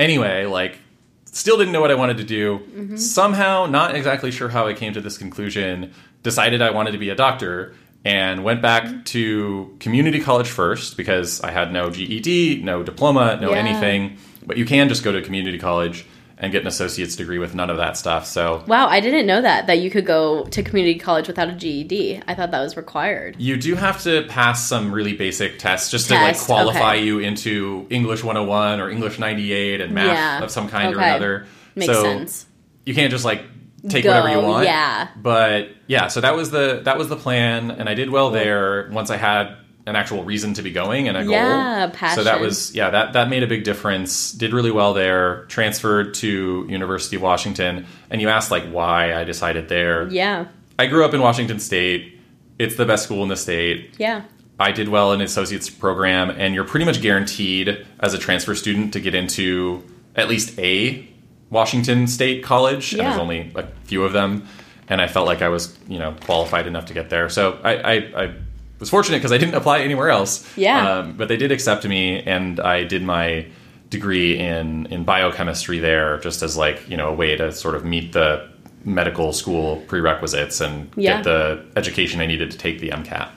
anyway, 0.00 0.46
like 0.46 0.78
still 1.26 1.56
didn't 1.58 1.72
know 1.72 1.80
what 1.80 1.92
I 1.92 1.94
wanted 1.94 2.16
to 2.16 2.24
do. 2.24 2.58
Mm-hmm. 2.58 2.96
Somehow, 2.96 3.66
not 3.66 3.94
exactly 3.94 4.30
sure 4.32 4.48
how 4.48 4.66
I 4.66 4.74
came 4.74 4.92
to 4.94 5.00
this 5.00 5.16
conclusion, 5.16 5.92
decided 6.24 6.60
I 6.60 6.70
wanted 6.70 6.92
to 6.92 6.98
be 6.98 7.08
a 7.10 7.14
doctor 7.14 7.74
and 8.04 8.42
went 8.42 8.62
back 8.62 8.82
Mm-hmm. 8.84 9.02
to 9.02 9.76
community 9.78 10.20
college 10.20 10.48
first 10.48 10.96
because 10.96 11.40
I 11.42 11.50
had 11.52 11.72
no 11.72 11.90
GED, 11.90 12.62
no 12.64 12.82
diploma, 12.82 13.38
no 13.40 13.50
Yeah. 13.50 13.58
anything. 13.58 14.16
But 14.44 14.56
you 14.56 14.64
can 14.64 14.88
just 14.88 15.04
go 15.04 15.12
to 15.12 15.20
community 15.22 15.58
college 15.58 16.04
and 16.40 16.50
get 16.50 16.62
an 16.62 16.66
associate's 16.66 17.14
degree 17.16 17.38
with 17.38 17.54
none 17.54 17.70
of 17.70 17.76
that 17.76 17.96
stuff. 17.96 18.26
So 18.26 18.64
Wow, 18.66 18.88
I 18.88 19.00
didn't 19.00 19.26
know 19.26 19.40
that 19.42 19.66
that 19.66 19.78
you 19.80 19.90
could 19.90 20.06
go 20.06 20.44
to 20.44 20.62
community 20.62 20.98
college 20.98 21.28
without 21.28 21.48
a 21.48 21.52
GED. 21.52 22.22
I 22.26 22.34
thought 22.34 22.50
that 22.50 22.60
was 22.60 22.76
required. 22.76 23.36
You 23.38 23.56
do 23.56 23.74
have 23.74 24.02
to 24.02 24.24
pass 24.28 24.66
some 24.66 24.90
really 24.92 25.12
basic 25.12 25.58
tests 25.58 25.90
just 25.90 26.08
to 26.08 26.14
like 26.14 26.38
qualify 26.38 26.96
okay. 26.96 27.04
you 27.04 27.18
into 27.18 27.86
English 27.90 28.24
101 28.24 28.80
or 28.80 28.90
English 28.90 29.18
98 29.18 29.80
and 29.80 29.94
math 29.94 30.06
Yeah, 30.06 30.42
of 30.42 30.50
some 30.50 30.68
kind 30.68 30.94
or 30.94 30.98
another. 30.98 31.46
Makes 31.76 31.92
so 31.92 32.02
sense. 32.02 32.46
You 32.86 32.94
can't 32.94 33.10
just 33.10 33.24
like 33.24 33.44
take 33.88 34.04
Go, 34.04 34.10
whatever 34.10 34.30
you 34.30 34.46
want. 34.46 34.64
yeah. 34.64 35.08
But 35.16 35.68
yeah, 35.86 36.08
so 36.08 36.20
that 36.22 36.34
was 36.34 36.50
the 36.50 36.80
that 36.84 36.96
was 36.98 37.08
the 37.08 37.16
plan 37.16 37.70
and 37.70 37.88
I 37.88 37.94
did 37.94 38.10
well 38.10 38.30
there 38.30 38.88
once 38.90 39.10
I 39.10 39.16
had 39.16 39.56
an 39.90 39.96
actual 39.96 40.24
reason 40.24 40.54
to 40.54 40.62
be 40.62 40.70
going 40.70 41.08
and 41.08 41.16
a 41.16 41.22
goal. 41.24 41.32
Yeah, 41.32 42.14
So 42.14 42.24
that 42.24 42.40
was 42.40 42.74
yeah, 42.74 42.88
that 42.90 43.12
that 43.12 43.28
made 43.28 43.42
a 43.42 43.46
big 43.46 43.64
difference. 43.64 44.32
Did 44.32 44.52
really 44.54 44.70
well 44.70 44.94
there. 44.94 45.44
Transferred 45.48 46.14
to 46.14 46.66
University 46.68 47.16
of 47.16 47.22
Washington 47.22 47.86
and 48.08 48.20
you 48.22 48.28
asked 48.30 48.50
like 48.50 48.64
why 48.70 49.12
I 49.14 49.24
decided 49.24 49.68
there. 49.68 50.08
Yeah. 50.08 50.46
I 50.78 50.86
grew 50.86 51.04
up 51.04 51.12
in 51.12 51.20
Washington 51.20 51.58
State. 51.58 52.18
It's 52.58 52.76
the 52.76 52.86
best 52.86 53.04
school 53.04 53.22
in 53.22 53.28
the 53.28 53.36
state. 53.36 53.94
Yeah. 53.98 54.22
I 54.58 54.72
did 54.72 54.88
well 54.88 55.12
in 55.12 55.20
an 55.20 55.24
associate's 55.24 55.70
program, 55.70 56.28
and 56.30 56.54
you're 56.54 56.64
pretty 56.64 56.84
much 56.84 57.00
guaranteed 57.00 57.86
as 58.00 58.12
a 58.14 58.18
transfer 58.18 58.54
student 58.54 58.92
to 58.92 59.00
get 59.00 59.14
into 59.14 59.82
at 60.14 60.28
least 60.28 60.58
a 60.58 61.08
Washington 61.48 62.06
State 62.06 62.44
college, 62.44 62.92
and 62.92 63.00
Yeah. 63.02 63.08
there's 63.08 63.20
only 63.20 63.50
a 63.54 63.66
few 63.84 64.04
of 64.04 64.12
them. 64.12 64.46
And 64.88 65.00
I 65.00 65.06
felt 65.06 65.26
like 65.26 65.40
I 65.40 65.48
was, 65.48 65.76
you 65.88 65.98
know, 65.98 66.14
qualified 66.20 66.66
enough 66.66 66.86
to 66.86 66.94
get 66.94 67.10
there. 67.10 67.28
So 67.30 67.58
I, 67.62 67.72
I, 67.76 67.94
I 68.24 68.34
was 68.80 68.90
fortunate 68.90 69.18
because 69.18 69.32
I 69.32 69.38
didn't 69.38 69.54
apply 69.54 69.80
anywhere 69.80 70.10
else. 70.10 70.44
Yeah. 70.56 70.90
Um, 70.98 71.12
but 71.16 71.28
they 71.28 71.36
did 71.36 71.52
accept 71.52 71.86
me, 71.86 72.22
and 72.22 72.58
I 72.58 72.84
did 72.84 73.02
my 73.02 73.46
degree 73.90 74.38
in 74.38 74.86
in 74.86 75.04
biochemistry 75.04 75.78
there, 75.78 76.18
just 76.18 76.42
as 76.42 76.56
like 76.56 76.88
you 76.88 76.96
know 76.96 77.08
a 77.10 77.14
way 77.14 77.36
to 77.36 77.52
sort 77.52 77.74
of 77.74 77.84
meet 77.84 78.12
the 78.12 78.48
medical 78.84 79.32
school 79.32 79.76
prerequisites 79.88 80.60
and 80.60 80.90
Yeah. 80.96 81.16
get 81.16 81.24
the 81.24 81.64
education 81.76 82.20
I 82.20 82.26
needed 82.26 82.50
to 82.52 82.56
take 82.58 82.80
the 82.80 82.90
MCAT. 82.90 83.28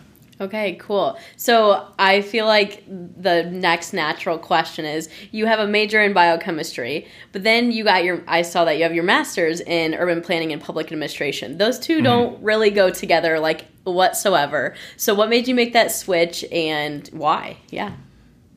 Okay, 0.43 0.75
cool. 0.75 1.17
So 1.37 1.87
I 1.97 2.21
feel 2.21 2.45
like 2.45 2.83
the 2.87 3.43
next 3.43 3.93
natural 3.93 4.37
question 4.37 4.83
is 4.83 5.09
you 5.31 5.45
have 5.45 5.59
a 5.59 5.67
major 5.67 6.01
in 6.01 6.11
biochemistry, 6.11 7.07
but 7.31 7.43
then 7.43 7.71
you 7.71 7.85
got 7.85 8.03
your, 8.03 8.21
I 8.27 8.41
saw 8.41 8.65
that 8.65 8.75
you 8.75 8.83
have 8.83 8.93
your 8.93 9.05
master's 9.05 9.61
in 9.61 9.93
urban 9.93 10.21
planning 10.21 10.51
and 10.51 10.61
public 10.61 10.87
administration. 10.87 11.57
Those 11.57 11.79
2 11.79 11.95
mm-hmm. 11.95 12.03
don't 12.03 12.43
really 12.43 12.71
go 12.71 12.89
together 12.89 13.39
like 13.39 13.65
whatsoever. 13.85 14.75
So 14.97 15.15
what 15.15 15.29
made 15.29 15.47
you 15.47 15.55
make 15.55 15.71
that 15.71 15.93
switch 15.93 16.43
and 16.51 17.07
why? 17.13 17.57
Yeah. 17.69 17.93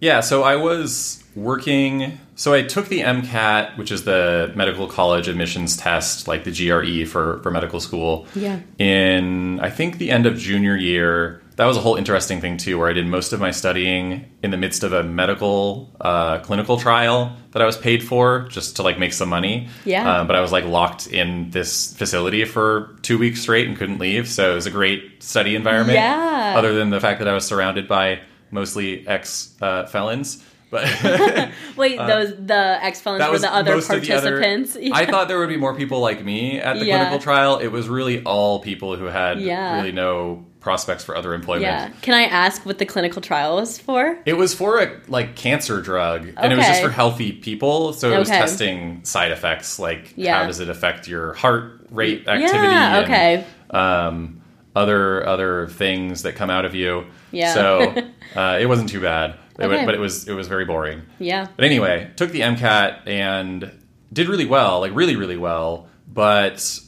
Yeah, 0.01 0.21
so 0.21 0.43
I 0.43 0.57
was 0.57 1.25
working. 1.35 2.19
So 2.35 2.53
I 2.53 2.63
took 2.63 2.89
the 2.89 3.01
MCAT, 3.01 3.79
which 3.79 3.91
is 3.91 4.05
the 4.05 4.53
medical 4.55 4.87
college 4.87 5.29
admissions 5.29 5.77
test, 5.77 6.29
like 6.29 6.45
the 6.45 6.51
GRE 6.51 7.09
for 7.09 7.39
for 7.43 7.51
medical 7.51 7.81
school. 7.81 8.27
Yeah. 8.35 8.61
In 8.79 9.61
I 9.61 9.71
think 9.71 9.99
the 9.99 10.11
end 10.11 10.27
of 10.27 10.37
junior 10.37 10.77
year, 10.77 11.41
that 11.57 11.65
was 11.65 11.77
a 11.77 11.81
whole 11.81 11.97
interesting 11.97 12.41
thing 12.41 12.59
too, 12.59 12.79
where 12.79 12.89
I 12.89 12.93
did 12.93 13.07
most 13.07 13.33
of 13.33 13.41
my 13.41 13.51
studying 13.51 14.31
in 14.43 14.51
the 14.51 14.59
midst 14.59 14.85
of 14.85 14.93
a 14.93 15.03
medical 15.03 15.91
uh, 16.01 16.39
clinical 16.41 16.77
trial 16.79 17.35
that 17.53 17.63
I 17.63 17.65
was 17.65 17.79
paid 17.79 18.05
for 18.05 18.47
just 18.51 18.77
to 18.77 18.83
like 18.83 18.99
make 18.99 19.15
some 19.15 19.31
money. 19.31 19.69
Yeah. 19.87 20.09
Uh, 20.21 20.25
but 20.25 20.37
I 20.37 20.41
was 20.41 20.53
like 20.53 20.67
locked 20.67 21.07
in 21.07 21.51
this 21.51 21.97
facility 21.97 22.45
for 22.45 22.97
two 23.01 23.17
weeks 23.17 23.41
straight 23.41 23.67
and 23.67 23.77
couldn't 23.77 23.99
leave, 23.99 24.29
so 24.29 24.53
it 24.53 24.55
was 24.55 24.67
a 24.67 24.71
great 24.71 25.23
study 25.23 25.57
environment. 25.57 25.97
Yeah. 25.97 26.55
Other 26.57 26.75
than 26.75 26.91
the 26.91 27.01
fact 27.01 27.21
that 27.21 27.29
I 27.29 27.33
was 27.33 27.47
surrounded 27.47 27.89
by 27.89 28.21
mostly 28.51 29.07
ex 29.09 29.55
uh, 29.63 29.87
felons. 29.87 30.45
But 30.71 30.85
wait, 31.77 31.99
uh, 31.99 32.07
those 32.07 32.37
the 32.37 32.79
ex 32.83 33.01
felons 33.01 33.31
were 33.31 33.39
the 33.39 33.55
other 33.55 33.81
participants. 33.81 34.75
The 34.75 34.79
other, 34.79 34.89
yeah. 34.89 34.95
I 34.95 35.07
thought 35.07 35.29
there 35.29 35.39
would 35.39 35.49
be 35.49 35.57
more 35.57 35.75
people 35.75 36.01
like 36.01 36.23
me 36.23 36.59
at 36.61 36.79
the 36.79 36.85
yeah. 36.85 36.99
clinical 36.99 37.19
trial. 37.19 37.59
It 37.59 37.69
was 37.69 37.89
really 37.89 38.23
all 38.25 38.61
people 38.61 38.97
who 38.97 39.07
had 39.07 39.41
yeah. 39.41 39.77
really 39.77 39.93
no 39.93 40.45
prospects 40.67 41.05
for 41.05 41.17
other 41.17 41.33
employment. 41.33 41.63
Yeah. 41.63 41.91
Can 42.03 42.13
I 42.13 42.25
ask 42.25 42.67
what 42.67 42.79
the 42.79 42.87
clinical 42.87 43.23
trial 43.23 43.55
was 43.55 43.79
for? 43.79 44.19
It 44.27 44.33
was 44.33 44.53
for 44.53 44.81
a 44.81 45.01
like 45.07 45.37
cancer 45.37 45.81
drug, 45.81 46.23
okay. 46.23 46.33
and 46.37 46.53
it 46.53 46.57
was 46.57 46.67
just 46.67 46.83
for 46.83 46.91
healthy 46.91 47.31
people. 47.31 47.93
So 47.93 48.09
it 48.09 48.11
okay. 48.15 48.19
was 48.19 48.29
testing 48.29 49.05
side 49.05 49.31
effects, 49.31 49.79
like 49.79 50.13
yeah. 50.17 50.41
how 50.41 50.47
does 50.49 50.59
it 50.59 50.69
affect 50.69 51.07
your 51.07 51.35
heart 51.35 51.87
rate 51.91 52.27
activity? 52.27 52.67
Yeah. 52.67 53.03
Okay. 53.05 53.47
And, 53.71 53.77
um, 53.77 54.43
other 54.75 55.25
other 55.25 55.69
things 55.69 56.23
that 56.23 56.35
come 56.35 56.51
out 56.51 56.65
of 56.65 56.75
you. 56.75 57.07
Yeah. 57.31 57.55
So 57.55 57.95
uh, 58.35 58.59
it 58.61 58.67
wasn't 58.67 58.89
too 58.89 59.01
bad, 59.01 59.37
okay. 59.61 59.85
but 59.85 59.95
it 59.95 60.01
was 60.01 60.27
it 60.27 60.33
was 60.33 60.49
very 60.49 60.65
boring. 60.65 61.03
Yeah. 61.21 61.47
But 61.55 61.65
anyway, 61.65 62.11
took 62.17 62.33
the 62.33 62.41
MCAT 62.41 63.07
and 63.07 63.71
did 64.13 64.29
really 64.29 64.47
well, 64.47 64.81
like 64.81 64.93
really 64.97 65.15
really 65.15 65.37
well. 65.37 65.89
But 66.13 66.81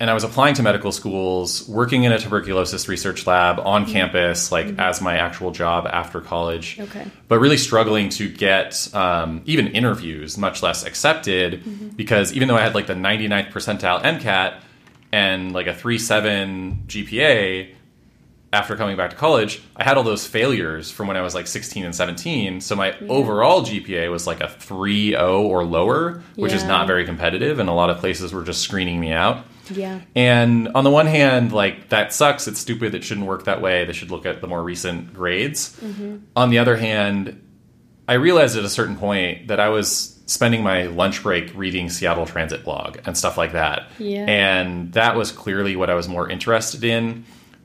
and 0.00 0.10
I 0.10 0.14
was 0.14 0.24
applying 0.24 0.54
to 0.56 0.62
medical 0.62 0.90
schools, 0.90 1.68
working 1.68 2.02
in 2.04 2.12
a 2.12 2.18
tuberculosis 2.18 2.88
research 2.88 3.26
lab 3.26 3.60
on 3.60 3.84
mm-hmm. 3.84 3.92
campus, 3.92 4.50
like 4.50 4.66
mm-hmm. 4.66 4.80
as 4.80 5.00
my 5.00 5.16
actual 5.18 5.52
job 5.52 5.86
after 5.86 6.20
college. 6.20 6.78
Okay. 6.80 7.06
But 7.28 7.38
really 7.38 7.56
struggling 7.56 8.08
to 8.10 8.28
get 8.28 8.92
um, 8.94 9.42
even 9.46 9.68
interviews, 9.68 10.36
much 10.36 10.62
less 10.62 10.84
accepted, 10.84 11.62
mm-hmm. 11.62 11.88
because 11.90 12.32
even 12.32 12.48
though 12.48 12.56
I 12.56 12.62
had 12.62 12.74
like 12.74 12.88
the 12.88 12.94
99th 12.94 13.52
percentile 13.52 14.02
MCAT 14.02 14.60
and 15.12 15.52
like 15.52 15.68
a 15.68 15.72
3.7 15.72 16.86
GPA, 16.86 17.74
after 18.52 18.76
coming 18.76 18.96
back 18.96 19.10
to 19.10 19.16
college, 19.16 19.62
I 19.76 19.82
had 19.82 19.96
all 19.96 20.04
those 20.04 20.26
failures 20.26 20.90
from 20.90 21.08
when 21.08 21.16
I 21.16 21.22
was 21.22 21.34
like 21.34 21.48
16 21.48 21.84
and 21.84 21.94
17. 21.94 22.60
So 22.60 22.76
my 22.76 22.96
yeah. 22.96 23.08
overall 23.08 23.62
GPA 23.62 24.10
was 24.10 24.26
like 24.26 24.40
a 24.40 24.46
3.0 24.46 25.40
or 25.40 25.64
lower, 25.64 26.22
which 26.36 26.52
yeah. 26.52 26.58
is 26.58 26.64
not 26.64 26.86
very 26.86 27.04
competitive. 27.04 27.58
And 27.58 27.68
a 27.68 27.72
lot 27.72 27.90
of 27.90 27.98
places 27.98 28.32
were 28.32 28.44
just 28.44 28.62
screening 28.62 29.00
me 29.00 29.12
out. 29.12 29.44
Yeah. 29.70 30.00
And 30.14 30.68
on 30.68 30.84
the 30.84 30.90
one 30.90 31.06
hand, 31.06 31.52
like 31.52 31.88
that 31.88 32.12
sucks. 32.12 32.46
It's 32.48 32.60
stupid. 32.60 32.94
It 32.94 33.04
shouldn't 33.04 33.26
work 33.26 33.44
that 33.44 33.60
way. 33.60 33.84
They 33.84 33.92
should 33.92 34.10
look 34.10 34.26
at 34.26 34.40
the 34.40 34.46
more 34.46 34.62
recent 34.62 35.14
grades. 35.14 35.78
Mm-hmm. 35.80 36.18
On 36.36 36.50
the 36.50 36.58
other 36.58 36.76
hand, 36.76 37.40
I 38.08 38.14
realized 38.14 38.56
at 38.56 38.64
a 38.64 38.68
certain 38.68 38.96
point 38.96 39.48
that 39.48 39.60
I 39.60 39.70
was 39.70 40.20
spending 40.26 40.62
my 40.62 40.84
lunch 40.86 41.22
break 41.22 41.54
reading 41.54 41.90
Seattle 41.90 42.26
Transit 42.26 42.64
blog 42.64 42.98
and 43.06 43.16
stuff 43.16 43.36
like 43.36 43.52
that. 43.52 43.90
Yeah. 43.98 44.24
And 44.26 44.92
that 44.92 45.16
was 45.16 45.32
clearly 45.32 45.76
what 45.76 45.90
I 45.90 45.94
was 45.94 46.08
more 46.08 46.28
interested 46.28 46.84
in. 46.84 47.24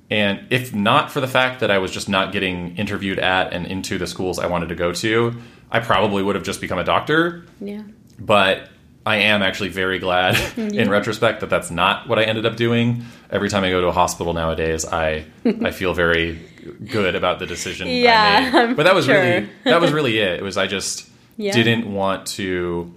And 0.09 0.47
if 0.49 0.73
not 0.73 1.11
for 1.11 1.21
the 1.21 1.27
fact 1.27 1.59
that 1.59 1.69
I 1.69 1.77
was 1.77 1.91
just 1.91 2.09
not 2.09 2.31
getting 2.31 2.75
interviewed 2.77 3.19
at 3.19 3.53
and 3.53 3.67
into 3.67 3.97
the 3.97 4.07
schools 4.07 4.39
I 4.39 4.47
wanted 4.47 4.69
to 4.69 4.75
go 4.75 4.91
to, 4.93 5.39
I 5.71 5.79
probably 5.79 6.23
would 6.23 6.35
have 6.35 6.43
just 6.43 6.61
become 6.61 6.79
a 6.79 6.83
doctor. 6.83 7.45
Yeah. 7.61 7.83
But 8.17 8.69
I 9.05 9.17
am 9.17 9.41
actually 9.41 9.69
very 9.69 9.99
glad 9.99 10.35
yeah. 10.57 10.63
in 10.81 10.89
retrospect 10.89 11.39
that 11.41 11.49
that's 11.49 11.71
not 11.71 12.07
what 12.07 12.19
I 12.19 12.23
ended 12.23 12.45
up 12.45 12.55
doing. 12.55 13.05
Every 13.29 13.49
time 13.49 13.63
I 13.63 13.69
go 13.69 13.81
to 13.81 13.87
a 13.87 13.91
hospital 13.91 14.33
nowadays, 14.33 14.85
I 14.85 15.25
I 15.45 15.71
feel 15.71 15.93
very 15.93 16.39
good 16.85 17.15
about 17.15 17.39
the 17.39 17.45
decision 17.45 17.87
yeah, 17.87 18.51
I 18.53 18.65
made. 18.67 18.75
But 18.77 18.83
that 18.83 18.95
was 18.95 19.05
sure. 19.05 19.15
really 19.15 19.49
that 19.63 19.81
was 19.81 19.91
really 19.91 20.19
it. 20.19 20.39
It 20.39 20.43
was 20.43 20.57
I 20.57 20.67
just 20.67 21.09
yeah. 21.37 21.53
didn't 21.53 21.91
want 21.91 22.27
to 22.27 22.93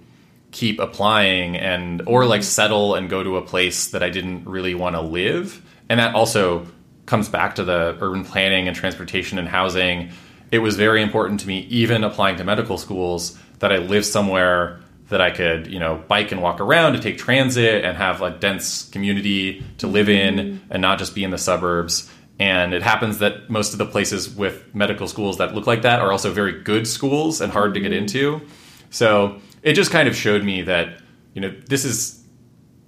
keep 0.51 0.79
applying 0.79 1.57
and 1.57 2.03
or 2.05 2.25
like 2.25 2.41
mm-hmm. 2.41 2.45
settle 2.45 2.95
and 2.95 3.09
go 3.09 3.23
to 3.23 3.37
a 3.37 3.41
place 3.41 3.87
that 3.87 4.03
I 4.03 4.09
didn't 4.09 4.45
really 4.45 4.75
want 4.75 4.95
to 4.95 5.01
live. 5.01 5.61
And 5.89 5.99
that 5.99 6.15
also 6.15 6.67
comes 7.05 7.27
back 7.27 7.55
to 7.55 7.63
the 7.63 7.97
urban 7.99 8.23
planning 8.23 8.67
and 8.67 8.75
transportation 8.75 9.39
and 9.39 9.47
housing. 9.47 10.11
It 10.51 10.59
was 10.59 10.75
very 10.75 11.01
important 11.01 11.39
to 11.41 11.47
me 11.47 11.61
even 11.69 12.03
applying 12.03 12.37
to 12.37 12.43
medical 12.43 12.77
schools 12.77 13.37
that 13.59 13.71
I 13.71 13.77
live 13.77 14.05
somewhere 14.05 14.79
that 15.13 15.21
I 15.21 15.29
could, 15.29 15.67
you 15.67 15.77
know, 15.77 16.03
bike 16.07 16.31
and 16.31 16.41
walk 16.41 16.59
around 16.59 16.93
to 16.93 16.99
take 16.99 17.19
transit 17.19 17.85
and 17.85 17.95
have 17.95 18.23
a 18.23 18.31
dense 18.31 18.89
community 18.89 19.63
to 19.77 19.85
live 19.85 20.09
in 20.09 20.35
mm-hmm. 20.35 20.71
and 20.71 20.81
not 20.81 20.97
just 20.97 21.13
be 21.13 21.23
in 21.23 21.29
the 21.29 21.37
suburbs. 21.37 22.11
And 22.39 22.73
it 22.73 22.81
happens 22.81 23.19
that 23.19 23.47
most 23.47 23.73
of 23.73 23.77
the 23.77 23.85
places 23.85 24.27
with 24.27 24.73
medical 24.73 25.07
schools 25.07 25.37
that 25.37 25.53
look 25.53 25.67
like 25.67 25.83
that 25.83 25.99
are 25.99 26.11
also 26.11 26.31
very 26.31 26.63
good 26.63 26.87
schools 26.87 27.41
and 27.41 27.51
hard 27.51 27.75
to 27.75 27.79
get 27.79 27.91
mm-hmm. 27.91 27.99
into. 27.99 28.41
So 28.89 29.39
it 29.61 29.73
just 29.73 29.91
kind 29.91 30.07
of 30.07 30.15
showed 30.15 30.43
me 30.43 30.63
that, 30.63 30.99
you 31.35 31.41
know, 31.41 31.53
this 31.67 31.85
is 31.85 32.23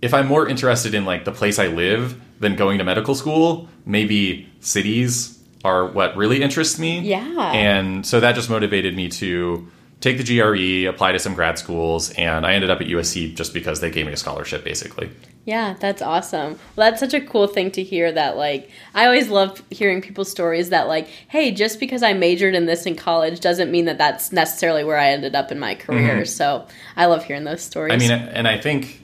if 0.02 0.12
I'm 0.12 0.26
more 0.26 0.50
interested 0.50 0.96
in 0.96 1.06
like 1.06 1.26
the 1.26 1.32
place 1.32 1.60
I 1.60 1.68
live 1.68 2.20
than 2.40 2.56
going 2.56 2.80
to 2.80 2.84
medical 2.84 3.14
school, 3.14 3.70
maybe 3.86 4.50
cities 4.62 5.40
are 5.64 5.86
what 5.86 6.18
really 6.18 6.42
interests 6.42 6.80
me. 6.80 7.02
Yeah. 7.02 7.52
And 7.52 8.04
so 8.04 8.20
that 8.20 8.34
just 8.34 8.50
motivated 8.50 8.96
me 8.96 9.10
to 9.10 9.68
take 10.02 10.18
the 10.18 10.24
GRE, 10.24 10.90
apply 10.90 11.14
to 11.14 11.20
some 11.20 11.34
grad 11.34 11.58
schools, 11.58 12.12
and 12.12 12.46
I 12.46 12.54
ended 12.54 12.70
up 12.70 12.82
at 12.82 12.88
USC 12.88 13.36
just 13.36 13.54
because 13.54 13.80
they 13.80 13.90
gave 13.90 14.06
me 14.06 14.14
a 14.14 14.18
scholarship, 14.18 14.64
basically. 14.64 15.10
Yeah, 15.46 15.76
that's 15.80 16.02
awesome. 16.02 16.60
Well, 16.76 16.90
that's 16.90 17.00
such 17.00 17.14
a 17.14 17.22
cool 17.22 17.48
thing 17.48 17.72
to 17.72 17.84
hear 17.84 18.12
that, 18.12 18.36
like, 18.36 18.70
I 18.94 19.06
always 19.06 19.30
love 19.30 19.62
hearing 19.70 20.02
people's 20.02 20.30
stories 20.30 20.70
that, 20.70 20.88
like, 20.88 21.08
hey, 21.28 21.52
just 21.52 21.80
because 21.80 22.04
I 22.04 22.14
majored 22.14 22.56
in 22.56 22.66
this 22.66 22.86
in 22.86 22.96
college 22.96 23.40
doesn't 23.40 23.72
mean 23.72 23.86
that 23.86 23.98
that's 23.98 24.32
necessarily 24.32 24.84
where 24.84 24.98
I 24.98 25.10
ended 25.10 25.36
up 25.36 25.52
in 25.52 25.60
my 25.60 25.76
career. 25.76 26.16
Mm-hmm. 26.16 26.26
So 26.26 26.68
I 26.96 27.06
love 27.06 27.24
hearing 27.24 27.44
those 27.44 27.62
stories. 27.62 27.94
I 27.94 27.98
mean, 27.98 28.12
and 28.12 28.48
I 28.48 28.58
think. 28.58 29.02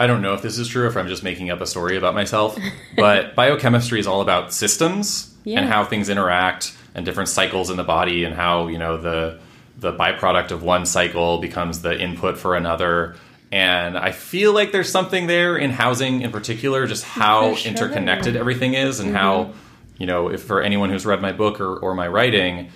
I 0.00 0.08
don't 0.08 0.22
know 0.22 0.34
if 0.34 0.42
this 0.42 0.58
is 0.58 0.66
true, 0.66 0.88
if 0.88 0.96
I'm 0.96 1.06
just 1.06 1.22
making 1.22 1.50
up 1.50 1.60
a 1.60 1.66
story 1.68 1.96
about 1.96 2.14
myself, 2.14 2.58
but 2.96 3.36
biochemistry 3.36 4.00
is 4.00 4.08
all 4.08 4.22
about 4.22 4.52
systems 4.52 5.32
yeah. 5.44 5.60
and 5.60 5.68
how 5.68 5.84
things 5.84 6.08
interact 6.08 6.76
and 6.96 7.06
different 7.06 7.28
cycles 7.28 7.70
in 7.70 7.76
the 7.76 7.84
body 7.84 8.24
and 8.24 8.34
how, 8.34 8.66
you 8.66 8.76
know, 8.76 8.96
the 8.96 9.38
the 9.78 9.92
byproduct 9.92 10.50
of 10.50 10.62
one 10.62 10.86
cycle 10.86 11.38
becomes 11.38 11.82
the 11.82 11.98
input 11.98 12.38
for 12.38 12.56
another. 12.56 13.16
And 13.52 13.96
I 13.96 14.12
feel 14.12 14.52
like 14.52 14.72
there's 14.72 14.90
something 14.90 15.26
there 15.26 15.56
in 15.56 15.70
housing 15.70 16.22
in 16.22 16.32
particular, 16.32 16.86
just 16.86 17.04
how 17.04 17.54
sure. 17.54 17.70
interconnected 17.70 18.36
everything 18.36 18.74
is 18.74 19.00
and 19.00 19.10
mm-hmm. 19.10 19.16
how, 19.16 19.52
you 19.98 20.06
know, 20.06 20.28
if 20.28 20.42
for 20.42 20.60
anyone 20.60 20.90
who's 20.90 21.06
read 21.06 21.20
my 21.20 21.32
book 21.32 21.60
or, 21.60 21.76
or 21.76 21.94
my 21.94 22.08
writing, 22.08 22.70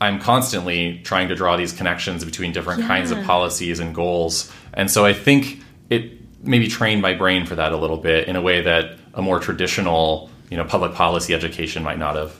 I'm 0.00 0.20
constantly 0.20 1.00
trying 1.04 1.28
to 1.28 1.34
draw 1.34 1.56
these 1.56 1.72
connections 1.72 2.24
between 2.24 2.52
different 2.52 2.82
yeah. 2.82 2.88
kinds 2.88 3.10
of 3.10 3.22
policies 3.24 3.80
and 3.80 3.94
goals. 3.94 4.52
And 4.72 4.90
so 4.90 5.04
I 5.04 5.12
think 5.12 5.60
it 5.90 6.18
maybe 6.42 6.68
trained 6.68 7.02
my 7.02 7.14
brain 7.14 7.46
for 7.46 7.56
that 7.56 7.72
a 7.72 7.76
little 7.76 7.96
bit 7.96 8.28
in 8.28 8.36
a 8.36 8.42
way 8.42 8.60
that 8.62 8.96
a 9.14 9.22
more 9.22 9.40
traditional, 9.40 10.30
you 10.50 10.56
know, 10.56 10.64
public 10.64 10.94
policy 10.94 11.34
education 11.34 11.82
might 11.82 11.98
not 11.98 12.16
have. 12.16 12.38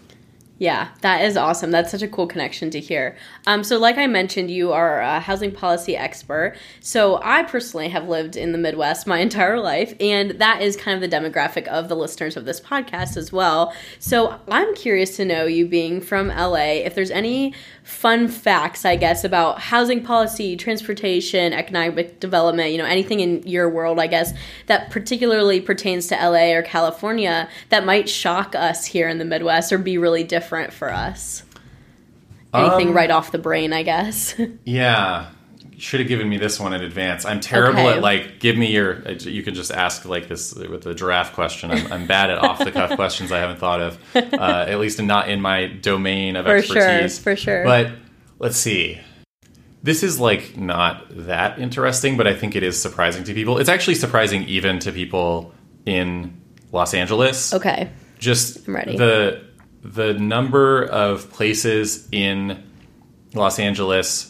Yeah, 0.61 0.89
that 1.03 1.23
is 1.23 1.37
awesome. 1.37 1.71
That's 1.71 1.93
such 1.93 2.03
a 2.03 2.09
cool 2.09 2.27
connection 2.27 2.69
to 2.71 2.81
hear. 2.81 3.17
Um, 3.47 3.63
so, 3.63 3.79
like 3.79 3.97
I 3.97 4.09
mentioned, 4.09 4.51
you 4.51 4.73
are 4.73 5.01
a 5.01 5.21
housing 5.21 5.53
policy 5.53 5.97
expert. 5.97 6.57
So, 6.81 7.21
I 7.23 7.45
personally 7.45 7.89
have 7.91 8.09
lived 8.09 8.35
in 8.37 8.51
the 8.51 8.59
Midwest 8.59 9.07
my 9.07 9.19
entire 9.29 9.61
life, 9.61 9.95
and 10.01 10.33
that 10.33 10.61
is 10.61 10.77
kind 10.77 11.03
of 11.03 11.09
the 11.09 11.17
demographic 11.17 11.69
of 11.69 11.89
the 11.89 11.95
listeners 11.95 12.37
of 12.37 12.45
this 12.45 12.61
podcast 12.61 13.17
as 13.17 13.33
well. 13.33 13.73
So, 14.01 14.41
I'm 14.49 14.75
curious 14.75 15.15
to 15.17 15.25
know, 15.25 15.47
you 15.47 15.65
being 15.65 16.01
from 16.01 16.27
LA, 16.27 16.83
if 16.83 16.97
there's 16.97 17.13
any 17.13 17.55
fun 17.89 18.29
facts, 18.29 18.85
I 18.85 18.97
guess, 18.97 19.25
about 19.25 19.61
housing 19.61 20.05
policy, 20.05 20.57
transportation, 20.57 21.55
economic 21.55 22.21
development, 22.21 22.71
you 22.71 22.77
know, 22.77 22.85
anything 22.85 23.21
in 23.21 23.43
your 23.45 23.67
world, 23.71 23.99
I 23.99 24.07
guess, 24.07 24.35
that 24.67 24.91
particularly 24.91 25.63
pertains 25.63 26.07
to 26.09 26.15
LA 26.15 26.53
or 26.53 26.63
California 26.63 27.49
that 27.71 27.87
might 27.87 28.07
shock 28.07 28.55
us 28.55 28.85
here 28.85 29.09
in 29.09 29.17
the 29.17 29.25
Midwest 29.25 29.73
or 29.73 29.79
be 29.79 29.97
really 29.97 30.23
different 30.23 30.75
for 30.75 30.93
us? 30.93 31.45
Anything 32.53 32.89
um, 32.89 32.95
right 32.95 33.11
off 33.11 33.33
the 33.33 33.39
brain, 33.39 33.73
I 33.73 33.85
guess. 33.85 34.39
yeah. 34.65 35.31
Should 35.79 36.01
have 36.01 36.09
given 36.09 36.29
me 36.29 36.37
this 36.39 36.59
one 36.61 36.73
in 36.73 36.83
advance. 36.83 37.25
I'm 37.25 37.41
terrible 37.41 37.81
Okay. 37.81 37.97
at 37.97 38.03
like 38.03 38.41
give 38.41 38.57
me 38.57 38.73
your. 38.73 39.01
You 39.13 39.43
can 39.43 39.55
just 39.55 39.71
ask 39.71 40.05
like 40.05 40.29
this 40.29 40.55
with 40.55 40.83
the 40.83 40.95
giraffe 40.95 41.33
question. 41.33 41.71
I'm, 41.71 41.93
I'm 41.93 42.07
bad 42.07 42.31
at 42.31 42.39
off 42.39 42.59
the 42.59 42.73
cuff 42.73 42.91
questions 42.97 43.31
I 43.33 43.39
haven't 43.39 43.59
thought 43.59 43.81
of, 43.81 43.99
uh, 44.17 44.65
at 44.69 44.79
least 44.81 45.01
not 45.01 45.29
in 45.29 45.41
my 45.41 45.67
domain 45.69 46.37
of 46.37 46.47
For 46.47 46.61
sure, 46.63 46.77
expertise. 46.79 47.19
for 47.19 47.37
sure. 47.37 47.65
But 47.65 47.93
let's 48.39 48.57
see. 48.57 49.01
This 49.83 50.03
is 50.03 50.19
like 50.19 50.57
not 50.57 51.05
that 51.11 51.59
interesting, 51.61 52.17
but 52.17 52.27
I 52.27 52.35
think 52.35 52.57
it 52.57 52.63
is 52.65 52.81
surprising 52.81 53.23
to 53.25 53.33
people. 53.35 53.59
It's 53.59 53.69
actually 53.69 53.95
surprising 53.95 54.43
even 54.49 54.81
to 54.81 54.91
people 54.93 55.55
in 55.87 56.41
Los 56.73 56.93
Angeles 56.93 57.55
Okay. 57.55 57.89
just 58.19 58.67
I'm 58.67 58.75
ready. 58.75 58.97
the 58.97 59.45
the 59.83 60.15
number 60.15 60.85
of 60.85 61.31
places 61.31 62.09
in 62.11 62.63
Los 63.35 63.59
Angeles 63.61 64.28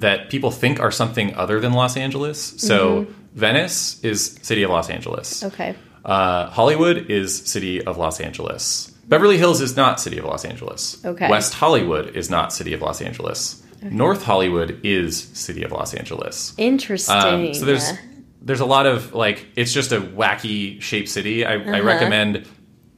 that 0.00 0.30
people 0.30 0.50
think 0.50 0.80
are 0.80 0.90
something 0.90 1.34
other 1.34 1.60
than 1.60 1.72
Los 1.72 1.96
Angeles. 1.96 2.38
So 2.58 3.06
Venice 3.34 4.02
is 4.04 4.38
city 4.42 4.62
of 4.62 4.70
Los 4.70 4.90
Angeles. 4.90 5.42
Mm-hmm. 5.42 5.46
Okay. 5.54 5.74
Uh, 6.04 6.48
Hollywood 6.50 7.10
is 7.10 7.36
city 7.36 7.82
of 7.84 7.98
Los 7.98 8.20
Angeles. 8.20 8.90
Beverly 9.06 9.38
Hills 9.38 9.60
is 9.60 9.76
not 9.76 10.00
city 10.00 10.18
of 10.18 10.24
Los 10.24 10.44
Angeles. 10.44 11.04
Okay. 11.04 11.28
West 11.28 11.54
Hollywood 11.54 12.14
is 12.16 12.28
not 12.30 12.52
city 12.52 12.72
of 12.74 12.82
Los 12.82 13.00
Angeles. 13.00 13.62
North 13.82 14.24
Hollywood 14.24 14.80
is 14.82 15.22
city 15.38 15.62
of 15.62 15.72
Los 15.72 15.94
Angeles. 15.94 16.52
Interesting. 16.58 17.14
Um, 17.16 17.54
so 17.54 17.64
there's 17.64 17.92
there's 18.42 18.60
a 18.60 18.66
lot 18.66 18.86
of 18.86 19.14
like 19.14 19.46
it's 19.56 19.72
just 19.72 19.92
a 19.92 20.00
wacky 20.00 20.80
shaped 20.82 21.08
city. 21.08 21.44
I, 21.46 21.56
Uh-huh. 21.56 21.70
I 21.76 21.80
recommend 21.80 22.46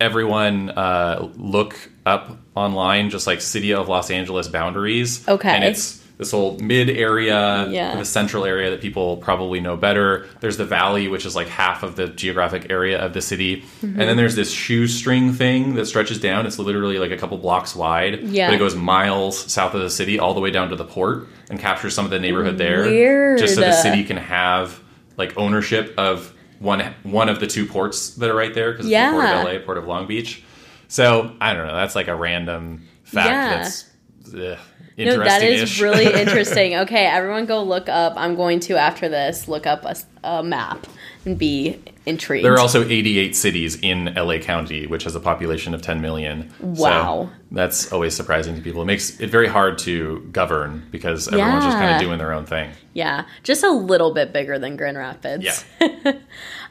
everyone 0.00 0.70
uh, 0.70 1.30
look 1.36 1.76
up 2.06 2.38
online 2.56 3.10
just 3.10 3.26
like 3.26 3.40
city 3.40 3.74
of 3.74 3.88
Los 3.88 4.10
Angeles 4.10 4.48
boundaries. 4.48 5.26
Okay. 5.28 5.50
and 5.50 5.64
it's 5.64 5.99
this 6.20 6.30
whole 6.30 6.56
mid 6.60 6.88
area, 6.90 7.66
Yeah. 7.70 7.96
the 7.96 8.04
central 8.04 8.44
area 8.44 8.70
that 8.70 8.80
people 8.80 9.16
probably 9.16 9.58
know 9.58 9.76
better. 9.76 10.26
There's 10.40 10.58
the 10.58 10.66
valley, 10.66 11.08
which 11.08 11.24
is 11.26 11.34
like 11.34 11.48
half 11.48 11.82
of 11.82 11.96
the 11.96 12.08
geographic 12.08 12.66
area 12.70 12.98
of 12.98 13.14
the 13.14 13.22
city, 13.22 13.62
Mm-hmm. 13.82 13.98
and 13.98 14.08
then 14.08 14.16
there's 14.18 14.36
this 14.36 14.50
shoestring 14.52 15.32
thing 15.32 15.74
that 15.76 15.86
stretches 15.86 16.20
down. 16.20 16.44
It's 16.46 16.58
literally 16.58 16.98
like 16.98 17.10
a 17.10 17.16
couple 17.16 17.38
blocks 17.38 17.74
wide, 17.74 18.20
Yeah. 18.22 18.48
but 18.48 18.54
it 18.54 18.58
goes 18.58 18.76
miles 18.76 19.50
south 19.50 19.74
of 19.74 19.80
the 19.80 19.90
city 19.90 20.18
all 20.18 20.34
the 20.34 20.40
way 20.40 20.50
down 20.50 20.68
to 20.68 20.76
the 20.76 20.84
port 20.84 21.26
and 21.48 21.58
captures 21.58 21.94
some 21.94 22.04
of 22.04 22.10
the 22.10 22.20
neighborhood 22.20 22.58
there, 22.58 22.82
Weird. 22.84 23.38
just 23.38 23.54
so 23.54 23.62
the 23.62 23.72
city 23.72 24.04
can 24.04 24.18
have 24.18 24.78
like 25.16 25.36
ownership 25.38 25.94
of 25.98 26.32
one 26.58 26.84
one 27.02 27.30
of 27.30 27.40
the 27.40 27.46
two 27.46 27.64
ports 27.64 28.10
that 28.16 28.28
are 28.28 28.34
right 28.36 28.52
there 28.54 28.72
because 28.72 28.84
it's 28.86 28.94
the 28.94 29.10
port 29.12 29.24
Yeah. 29.24 29.40
of 29.40 29.46
LA, 29.46 29.58
port 29.64 29.78
of 29.78 29.86
Long 29.86 30.06
Beach. 30.06 30.42
So 30.88 31.32
I 31.40 31.54
don't 31.54 31.66
know. 31.66 31.74
That's 31.74 31.94
like 31.96 32.08
a 32.08 32.14
random 32.14 32.82
fact. 33.04 33.26
Yeah. 33.28 33.56
That's 33.62 33.84
ugh, 34.26 34.58
no, 34.98 35.18
that 35.24 35.42
is 35.42 35.80
really 35.80 36.06
interesting. 36.20 36.76
Okay, 36.76 37.06
everyone 37.06 37.46
go 37.46 37.62
look 37.62 37.88
up. 37.88 38.14
I'm 38.16 38.36
going 38.36 38.60
to, 38.60 38.76
after 38.76 39.08
this, 39.08 39.48
look 39.48 39.66
up 39.66 39.84
a, 39.84 39.96
a 40.22 40.42
map 40.42 40.86
and 41.24 41.38
be 41.38 41.78
intrigued. 42.06 42.44
There 42.44 42.54
are 42.54 42.58
also 42.58 42.86
88 42.86 43.36
cities 43.36 43.78
in 43.80 44.14
LA 44.14 44.38
County, 44.38 44.86
which 44.86 45.04
has 45.04 45.14
a 45.14 45.20
population 45.20 45.74
of 45.74 45.82
10 45.82 46.00
million. 46.00 46.50
So 46.74 46.82
Wow. 46.82 47.30
that's 47.50 47.92
always 47.92 48.14
surprising 48.14 48.56
to 48.56 48.62
people. 48.62 48.82
It 48.82 48.86
makes 48.86 49.20
it 49.20 49.28
very 49.30 49.48
hard 49.48 49.78
to 49.80 50.20
govern 50.32 50.86
because 50.90 51.28
everyone's 51.28 51.64
just 51.64 51.76
kind 51.76 51.94
of 51.94 52.00
doing 52.00 52.18
their 52.18 52.32
own 52.32 52.46
thing. 52.46 52.70
Yeah, 52.94 53.24
just 53.42 53.62
a 53.62 53.70
little 53.70 54.12
bit 54.14 54.32
bigger 54.32 54.58
than 54.58 54.76
Grand 54.76 54.96
Rapids. 54.98 55.64
Yeah. 55.80 56.12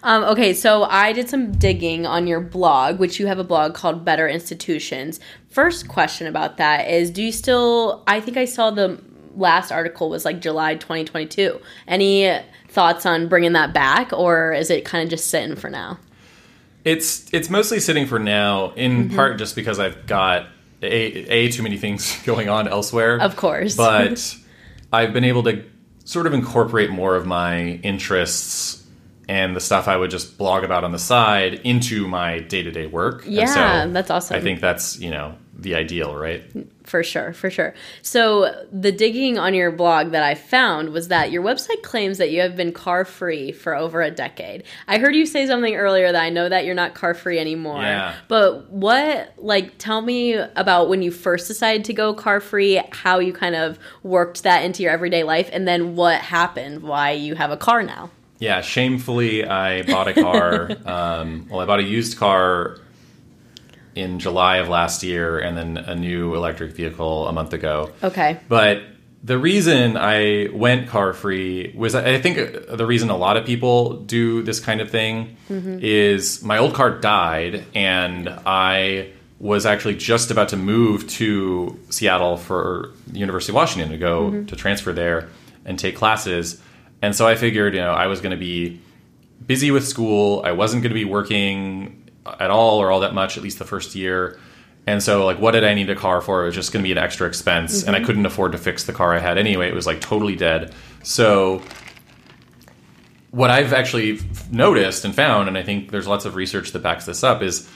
Um, 0.02 0.24
okay, 0.24 0.54
so 0.54 0.84
I 0.86 1.12
did 1.12 1.28
some 1.30 1.52
digging 1.52 2.06
on 2.06 2.26
your 2.26 2.40
blog, 2.40 3.00
which 3.00 3.20
you 3.20 3.28
have 3.28 3.38
a 3.38 3.44
blog 3.44 3.74
called 3.74 4.06
Better 4.06 4.30
Institutions. 4.30 5.20
First 5.50 5.88
question 5.88 6.28
about 6.28 6.58
that 6.58 6.90
is 6.90 7.10
do 7.10 7.24
you 7.24 7.32
still, 7.32 8.04
I 8.08 8.20
think 8.20 8.38
I 8.38 8.46
saw 8.46 8.70
the 8.72 9.02
last 9.36 9.72
article 9.72 10.10
was 10.10 10.26
like 10.26 10.42
July 10.42 10.76
2022. 10.76 11.60
Any 11.88 12.40
thoughts 12.68 13.06
on 13.06 13.28
bringing 13.28 13.54
that 13.54 13.74
back, 13.74 14.14
or 14.14 14.54
is 14.54 14.70
it 14.70 14.86
kind 14.86 15.04
of 15.04 15.10
just 15.10 15.28
sitting 15.28 15.56
for 15.56 15.70
now? 15.70 15.98
It's 16.86 17.32
it's 17.34 17.50
mostly 17.50 17.80
sitting 17.80 18.06
for 18.06 18.20
now, 18.20 18.72
in 18.76 19.06
Mm-hmm. 19.08 19.16
part 19.16 19.38
just 19.38 19.56
because 19.56 19.80
I've 19.80 20.06
got 20.08 20.48
a, 20.82 20.88
a 20.88 21.52
too 21.52 21.62
many 21.64 21.78
things 21.78 22.18
going 22.26 22.48
on 22.48 22.68
elsewhere. 22.68 23.20
Of 23.20 23.36
course. 23.36 23.76
but 23.76 24.36
I've 24.94 25.14
been 25.14 25.24
able 25.26 25.44
to 25.44 25.64
sort 26.06 26.26
of 26.28 26.34
incorporate 26.34 26.90
more 26.90 27.16
of 27.16 27.26
my 27.26 27.80
interests 27.84 28.79
and 29.30 29.56
the 29.56 29.60
stuff 29.60 29.88
I 29.88 29.96
would 29.96 30.10
just 30.10 30.40
blog 30.40 30.64
about 30.64 30.84
on 30.84 30.92
the 30.92 31.00
side 31.00 31.62
into 31.64 32.08
my 32.08 32.40
day 32.40 32.64
to 32.64 32.72
day 32.72 32.88
work. 32.88 33.24
Yeah, 33.28 33.86
that's 33.86 34.10
awesome. 34.10 34.36
I 34.36 34.42
think 34.42 34.60
that's 34.60 35.00
you 35.00 35.12
know 35.12 35.36
the 35.54 35.76
ideal, 35.76 36.16
right? 36.16 36.42
For 36.84 37.04
sure, 37.04 37.34
for 37.34 37.52
sure. 37.52 37.76
So, 38.02 38.66
the 38.72 38.92
digging 38.92 39.38
on 39.38 39.54
your 39.54 39.72
blog 39.72 40.12
that 40.12 40.24
I 40.24 40.34
found 40.34 40.90
was 40.90 41.10
that 41.10 41.32
your 41.32 41.44
website 41.44 41.84
claims 41.84 42.18
that 42.18 42.32
you 42.32 42.42
have 42.42 42.56
been 42.56 42.72
car 42.72 43.06
free 43.06 43.52
for 43.52 43.76
over 43.76 44.02
a 44.02 44.10
decade. 44.10 44.64
I 44.88 44.98
heard 44.98 45.14
you 45.14 45.28
say 45.28 45.46
something 45.46 45.76
earlier 45.76 46.12
that 46.12 46.24
I 46.24 46.30
know 46.30 46.50
that 46.50 46.66
you're 46.66 46.74
not 46.74 46.96
car 46.96 47.14
free 47.14 47.38
anymore. 47.38 47.82
Yeah. 47.82 48.16
But 48.30 48.72
what, 48.72 49.34
like, 49.38 49.78
tell 49.78 50.02
me 50.02 50.34
about 50.34 50.90
when 50.90 51.04
you 51.04 51.12
first 51.12 51.48
decided 51.48 51.86
to 51.86 51.94
go 51.94 52.16
car 52.16 52.40
free, 52.40 52.82
how 52.92 53.20
you 53.20 53.34
kind 53.34 53.56
of 53.56 53.78
worked 54.02 54.42
that 54.44 54.64
into 54.64 54.82
your 54.82 54.92
everyday 54.92 55.24
life, 55.24 55.50
and 55.52 55.68
then 55.68 55.96
what 55.96 56.22
happened, 56.22 56.82
why 56.82 57.12
you 57.12 57.36
have 57.36 57.52
a 57.52 57.58
car 57.58 57.84
now. 57.84 58.10
Yeah, 58.40 58.62
shamefully, 58.62 59.46
I 59.46 59.84
bought 59.84 60.08
a 60.08 60.14
car. 60.14 60.72
um, 60.86 61.48
well, 61.50 61.60
I 61.60 61.66
bought 61.66 61.80
a 61.80 61.84
used 61.84 62.18
car 62.18 62.78
in 63.96 64.20
July 64.20 64.58
of 64.58 64.70
last 64.70 65.04
year, 65.04 65.40
and 65.40 65.58
then 65.58 65.78
a 65.78 65.96
new 65.96 66.36
electric 66.36 66.74
vehicle 66.74 67.28
a 67.28 67.34
month 67.34 67.54
ago. 67.54 67.92
Okay. 68.02 68.40
But 68.48 68.84
the 69.24 69.38
reason 69.38 69.98
I 69.98 70.48
went 70.54 70.88
car 70.88 71.14
free 71.14 71.74
was 71.76 71.94
I 71.94 72.20
think 72.22 72.38
the 72.70 72.86
reason 72.86 73.10
a 73.10 73.18
lot 73.18 73.36
of 73.36 73.46
people 73.46 73.98
do 73.98 74.42
this 74.44 74.60
kind 74.60 74.80
of 74.80 74.90
thing 74.90 75.36
is 75.50 76.42
my 76.42 76.58
old 76.58 76.74
car 76.74 76.92
died 76.92 77.66
and 77.76 78.30
I 78.46 79.12
was 79.40 79.66
actually 79.66 79.96
just 79.96 80.32
about 80.32 80.50
to 80.50 80.58
move 80.58 81.08
to 81.08 81.78
Seattle 81.90 82.38
for 82.38 82.92
the 83.08 83.20
University 83.20 83.52
of 83.52 83.56
Washington 83.56 83.92
to 83.92 83.98
go 83.98 84.44
to 84.44 84.56
transfer 84.56 84.94
there 84.94 85.30
and 85.66 85.78
take 85.78 85.96
classes. 85.96 86.62
And 87.02 87.16
so 87.16 87.28
I 87.28 87.36
figured, 87.36 87.74
you 87.74 87.82
know, 87.82 87.94
I 87.94 88.08
was 88.08 88.22
going 88.22 88.32
to 88.32 88.38
be 88.38 88.82
busy 89.46 89.72
with 89.72 89.88
school. 89.88 90.42
I 90.46 90.52
wasn't 90.52 90.84
going 90.84 90.92
to 90.92 90.96
be 90.96 91.06
working 91.06 92.10
at 92.40 92.52
all 92.52 92.80
or 92.80 92.92
all 92.92 93.00
that 93.02 93.14
much, 93.14 93.38
at 93.38 93.44
least 93.44 93.60
the 93.60 93.66
first 93.66 93.96
year. 93.96 94.40
And 94.86 95.04
so, 95.04 95.26
like, 95.26 95.40
what 95.40 95.52
did 95.52 95.64
I 95.64 95.74
need 95.74 95.90
a 95.90 95.96
car 95.96 96.20
for? 96.22 96.44
It 96.44 96.46
was 96.48 96.56
just 96.56 96.72
going 96.72 96.84
to 96.84 96.88
be 96.88 96.92
an 96.92 96.98
extra 96.98 97.28
expense, 97.28 97.84
and 97.84 97.96
I 97.96 98.00
mm-hmm. 98.00 98.06
couldn't 98.08 98.26
afford 98.26 98.54
to 98.54 98.58
fix 98.58 98.86
the 98.86 98.94
car 98.94 99.14
I 99.14 99.20
had 99.20 99.38
anyway. 99.38 99.68
It 99.68 99.76
was 99.76 99.86
like 99.86 100.02
totally 100.02 100.36
dead. 100.36 100.74
So, 101.04 101.62
what 103.32 103.52
I've 103.52 103.72
actually 103.72 104.20
noticed 104.50 105.06
and 105.06 105.14
found, 105.14 105.48
and 105.48 105.58
I 105.58 105.64
think 105.64 105.92
there's 105.92 106.08
lots 106.08 106.26
of 106.26 106.36
research 106.36 106.72
that 106.72 106.80
backs 106.80 107.06
this 107.06 107.24
up, 107.24 107.44
is 107.44 107.70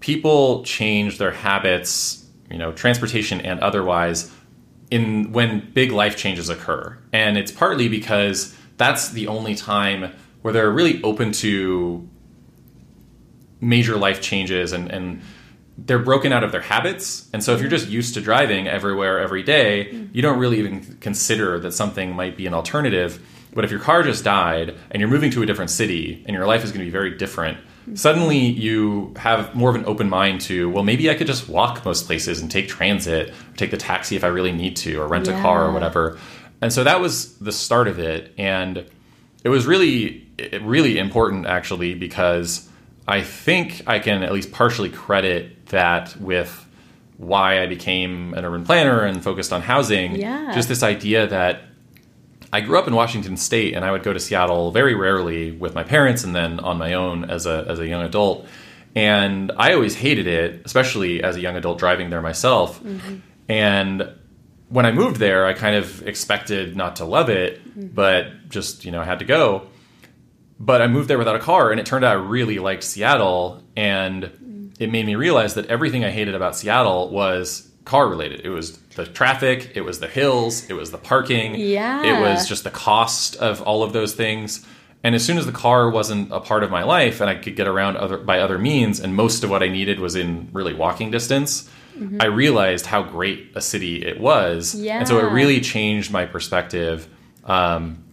people 0.00 0.64
change 0.64 1.18
their 1.18 1.30
habits, 1.30 2.26
you 2.50 2.58
know, 2.58 2.72
transportation 2.72 3.40
and 3.40 3.60
otherwise, 3.60 4.32
in 4.92 5.32
when 5.32 5.70
big 5.72 5.90
life 5.90 6.16
changes 6.16 6.50
occur. 6.50 6.98
And 7.14 7.38
it's 7.38 7.50
partly 7.50 7.88
because 7.88 8.54
that's 8.76 9.08
the 9.08 9.26
only 9.26 9.54
time 9.54 10.12
where 10.42 10.52
they're 10.52 10.70
really 10.70 11.02
open 11.02 11.32
to 11.32 12.06
major 13.58 13.96
life 13.96 14.20
changes 14.20 14.72
and, 14.72 14.90
and 14.90 15.22
they're 15.78 15.98
broken 15.98 16.30
out 16.30 16.44
of 16.44 16.52
their 16.52 16.60
habits. 16.60 17.30
And 17.32 17.42
so 17.42 17.54
if 17.54 17.60
you're 17.60 17.70
just 17.70 17.88
used 17.88 18.12
to 18.14 18.20
driving 18.20 18.68
everywhere 18.68 19.18
every 19.18 19.42
day, 19.42 20.08
you 20.12 20.20
don't 20.20 20.38
really 20.38 20.58
even 20.58 20.98
consider 21.00 21.58
that 21.60 21.72
something 21.72 22.14
might 22.14 22.36
be 22.36 22.46
an 22.46 22.52
alternative. 22.52 23.18
But 23.54 23.64
if 23.64 23.70
your 23.70 23.80
car 23.80 24.02
just 24.02 24.24
died 24.24 24.76
and 24.90 25.00
you're 25.00 25.08
moving 25.08 25.30
to 25.30 25.42
a 25.42 25.46
different 25.46 25.70
city 25.70 26.22
and 26.26 26.34
your 26.34 26.46
life 26.46 26.64
is 26.64 26.70
going 26.70 26.80
to 26.80 26.86
be 26.86 26.90
very 26.90 27.16
different, 27.16 27.56
suddenly 27.94 28.38
you 28.38 29.14
have 29.16 29.54
more 29.54 29.70
of 29.70 29.76
an 29.76 29.84
open 29.86 30.08
mind 30.08 30.40
to, 30.42 30.70
well, 30.70 30.84
maybe 30.84 31.10
I 31.10 31.14
could 31.14 31.26
just 31.26 31.48
walk 31.48 31.84
most 31.84 32.06
places 32.06 32.40
and 32.40 32.50
take 32.50 32.68
transit, 32.68 33.30
or 33.30 33.56
take 33.56 33.70
the 33.70 33.76
taxi 33.76 34.16
if 34.16 34.24
I 34.24 34.28
really 34.28 34.52
need 34.52 34.76
to, 34.76 35.00
or 35.00 35.08
rent 35.08 35.28
a 35.28 35.32
car 35.32 35.66
or 35.66 35.72
whatever. 35.72 36.18
And 36.60 36.72
so 36.72 36.84
that 36.84 37.00
was 37.00 37.36
the 37.38 37.52
start 37.52 37.88
of 37.88 37.98
it. 37.98 38.32
And 38.38 38.86
it 39.44 39.48
was 39.48 39.66
really, 39.66 40.26
really 40.60 40.98
important 40.98 41.46
actually 41.46 41.94
because 41.94 42.68
I 43.08 43.22
think 43.22 43.82
I 43.86 43.98
can 43.98 44.22
at 44.22 44.32
least 44.32 44.52
partially 44.52 44.88
credit 44.88 45.66
that 45.66 46.14
with 46.16 46.66
why 47.18 47.62
I 47.62 47.66
became 47.66 48.34
an 48.34 48.44
urban 48.44 48.64
planner 48.64 49.02
and 49.02 49.22
focused 49.22 49.52
on 49.52 49.62
housing. 49.62 50.14
Yeah. 50.14 50.52
Just 50.54 50.68
this 50.68 50.82
idea 50.82 51.26
that 51.26 51.62
I 52.52 52.60
grew 52.60 52.78
up 52.78 52.86
in 52.86 52.94
Washington 52.94 53.36
State, 53.36 53.74
and 53.74 53.84
I 53.84 53.90
would 53.90 54.02
go 54.02 54.12
to 54.12 54.20
Seattle 54.20 54.72
very 54.72 54.94
rarely 54.94 55.52
with 55.52 55.74
my 55.74 55.82
parents, 55.82 56.22
and 56.22 56.34
then 56.34 56.60
on 56.60 56.76
my 56.76 56.92
own 56.94 57.30
as 57.30 57.46
a 57.46 57.64
as 57.68 57.78
a 57.78 57.86
young 57.86 58.02
adult. 58.02 58.46
And 58.94 59.50
I 59.56 59.72
always 59.72 59.94
hated 59.94 60.26
it, 60.26 60.62
especially 60.66 61.22
as 61.22 61.36
a 61.36 61.40
young 61.40 61.56
adult 61.56 61.78
driving 61.78 62.10
there 62.10 62.20
myself. 62.20 62.82
Mm-hmm. 62.82 63.16
And 63.48 64.10
when 64.68 64.84
I 64.84 64.92
moved 64.92 65.16
there, 65.16 65.46
I 65.46 65.54
kind 65.54 65.76
of 65.76 66.06
expected 66.06 66.76
not 66.76 66.96
to 66.96 67.06
love 67.06 67.30
it, 67.30 67.64
mm-hmm. 67.66 67.86
but 67.88 68.48
just 68.50 68.84
you 68.84 68.90
know 68.90 69.00
I 69.00 69.04
had 69.04 69.20
to 69.20 69.24
go. 69.24 69.68
But 70.60 70.82
I 70.82 70.86
moved 70.86 71.08
there 71.08 71.18
without 71.18 71.36
a 71.36 71.40
car, 71.40 71.70
and 71.70 71.80
it 71.80 71.86
turned 71.86 72.04
out 72.04 72.12
I 72.12 72.20
really 72.20 72.58
liked 72.58 72.84
Seattle, 72.84 73.62
and 73.74 74.24
mm. 74.24 74.72
it 74.78 74.92
made 74.92 75.06
me 75.06 75.16
realize 75.16 75.54
that 75.54 75.66
everything 75.66 76.04
I 76.04 76.10
hated 76.10 76.34
about 76.34 76.54
Seattle 76.54 77.08
was 77.08 77.71
car 77.84 78.08
related. 78.08 78.42
It 78.44 78.50
was 78.50 78.76
the 78.96 79.04
traffic, 79.04 79.72
it 79.74 79.80
was 79.82 79.98
the 80.00 80.06
hills, 80.08 80.68
it 80.70 80.74
was 80.74 80.90
the 80.90 80.98
parking, 80.98 81.54
Yeah. 81.56 82.04
it 82.04 82.20
was 82.20 82.48
just 82.48 82.64
the 82.64 82.70
cost 82.70 83.36
of 83.36 83.60
all 83.62 83.82
of 83.82 83.92
those 83.92 84.14
things. 84.14 84.64
And 85.04 85.14
as 85.16 85.24
soon 85.24 85.36
as 85.36 85.46
the 85.46 85.52
car 85.52 85.90
wasn't 85.90 86.32
a 86.32 86.38
part 86.38 86.62
of 86.62 86.70
my 86.70 86.84
life 86.84 87.20
and 87.20 87.28
I 87.28 87.34
could 87.34 87.56
get 87.56 87.66
around 87.66 87.96
other 87.96 88.18
by 88.18 88.38
other 88.38 88.56
means, 88.56 89.00
and 89.00 89.16
most 89.16 89.42
of 89.42 89.50
what 89.50 89.62
I 89.62 89.68
needed 89.68 89.98
was 89.98 90.14
in 90.14 90.48
really 90.52 90.74
walking 90.74 91.10
distance, 91.10 91.68
I 92.20 92.26
realized 92.26 92.86
how 92.86 93.02
great 93.02 93.50
a 93.54 93.60
city 93.60 94.04
it 94.04 94.18
was. 94.20 94.74
Yeah. 94.74 94.98
And 94.98 95.08
so 95.08 95.18
it 95.18 95.30
really 95.32 95.60
changed 95.60 96.10
my 96.12 96.24
perspective. 96.24 97.08
Um, 97.44 98.04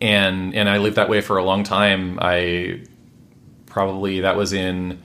and 0.00 0.54
and 0.54 0.68
I 0.68 0.78
lived 0.78 0.96
that 0.96 1.08
way 1.08 1.20
for 1.20 1.36
a 1.38 1.44
long 1.44 1.62
time. 1.62 2.18
I 2.20 2.82
probably 3.66 4.20
that 4.20 4.36
was 4.36 4.52
in 4.52 5.00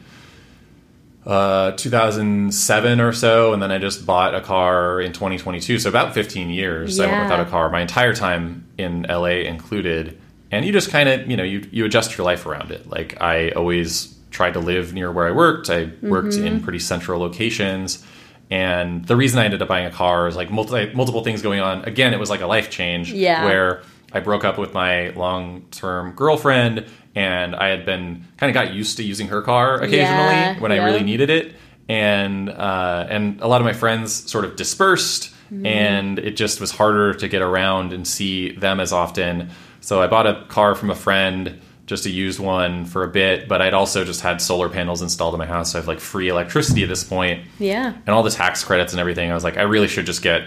uh, 1.25 1.71
2007 1.73 2.99
or 2.99 3.13
so, 3.13 3.53
and 3.53 3.61
then 3.61 3.71
I 3.71 3.77
just 3.77 4.05
bought 4.05 4.35
a 4.35 4.41
car 4.41 4.99
in 5.01 5.13
2022. 5.13 5.79
So 5.79 5.89
about 5.89 6.13
15 6.13 6.49
years 6.49 6.99
I 6.99 7.07
went 7.07 7.23
without 7.23 7.39
a 7.45 7.49
car. 7.49 7.69
My 7.69 7.81
entire 7.81 8.13
time 8.13 8.67
in 8.77 9.03
LA 9.09 9.43
included, 9.47 10.19
and 10.51 10.65
you 10.65 10.71
just 10.71 10.89
kind 10.89 11.07
of 11.09 11.29
you 11.29 11.37
know 11.37 11.43
you 11.43 11.67
you 11.71 11.85
adjust 11.85 12.17
your 12.17 12.25
life 12.25 12.45
around 12.45 12.71
it. 12.71 12.89
Like 12.89 13.21
I 13.21 13.49
always 13.51 14.15
tried 14.31 14.53
to 14.53 14.59
live 14.59 14.93
near 14.93 15.11
where 15.11 15.27
I 15.27 15.31
worked. 15.31 15.69
I 15.69 15.91
worked 16.01 16.33
in 16.35 16.43
Mm-hmm. 16.55 16.63
pretty 16.63 16.79
central 16.79 17.19
locations. 17.19 18.03
And 18.51 19.05
the 19.05 19.15
reason 19.15 19.39
I 19.39 19.45
ended 19.45 19.61
up 19.61 19.67
buying 19.67 19.85
a 19.85 19.91
car 19.91 20.27
is 20.27 20.35
like 20.35 20.51
multi, 20.51 20.91
multiple 20.93 21.23
things 21.23 21.41
going 21.41 21.59
on. 21.59 21.85
Again, 21.85 22.13
it 22.13 22.19
was 22.19 22.29
like 22.29 22.41
a 22.41 22.45
life 22.45 22.69
change 22.69 23.11
Yeah. 23.11 23.45
where 23.45 23.81
I 24.13 24.19
broke 24.19 24.43
up 24.45 24.57
with 24.57 24.73
my 24.73 25.09
long 25.09 25.65
term 25.71 26.11
girlfriend 26.13 26.85
and 27.15 27.55
I 27.55 27.67
had 27.69 27.85
been 27.85 28.25
kind 28.37 28.49
of 28.49 28.53
got 28.53 28.73
used 28.73 28.97
to 28.97 29.03
using 29.03 29.27
her 29.27 29.41
car 29.41 29.75
occasionally 29.77 29.99
Yeah, 29.99 30.59
when 30.59 30.71
I 30.71 30.83
really 30.85 31.03
needed 31.03 31.29
it. 31.29 31.55
And 31.89 32.49
uh, 32.49 33.07
and 33.09 33.41
a 33.41 33.47
lot 33.47 33.59
of 33.61 33.65
my 33.65 33.73
friends 33.73 34.13
sort 34.31 34.45
of 34.45 34.55
dispersed 34.55 35.29
Mm-hmm. 35.51 35.65
and 35.67 36.19
it 36.19 36.31
just 36.37 36.59
was 36.61 36.71
harder 36.71 37.13
to 37.13 37.27
get 37.27 37.41
around 37.43 37.93
and 37.93 38.07
see 38.07 38.53
them 38.53 38.79
as 38.79 38.91
often. 38.91 39.49
So 39.81 40.01
I 40.01 40.07
bought 40.07 40.25
a 40.25 40.45
car 40.47 40.73
from 40.73 40.89
a 40.89 40.95
friend, 40.95 41.59
just 41.85 42.05
a 42.07 42.09
used 42.09 42.39
one 42.39 42.85
for 42.85 43.03
a 43.03 43.07
bit, 43.09 43.47
but 43.49 43.61
I'd 43.61 43.73
also 43.75 44.03
just 44.03 44.21
had 44.21 44.41
solar 44.41 44.67
panels 44.69 45.01
installed 45.03 45.35
in 45.35 45.37
my 45.37 45.45
house. 45.45 45.73
So 45.73 45.77
I 45.77 45.81
have 45.81 45.87
like 45.87 45.99
free 45.99 46.29
electricity 46.29 46.81
at 46.81 46.89
this 46.89 47.03
point 47.03 47.45
Yeah. 47.59 47.93
and 47.93 48.09
all 48.09 48.23
the 48.23 48.31
tax 48.31 48.63
credits 48.63 48.93
and 48.93 48.99
everything. 49.01 49.29
I 49.29 49.35
was 49.35 49.43
like, 49.43 49.57
I 49.57 49.63
really 49.63 49.89
should 49.89 50.07
just 50.07 50.23
get 50.23 50.43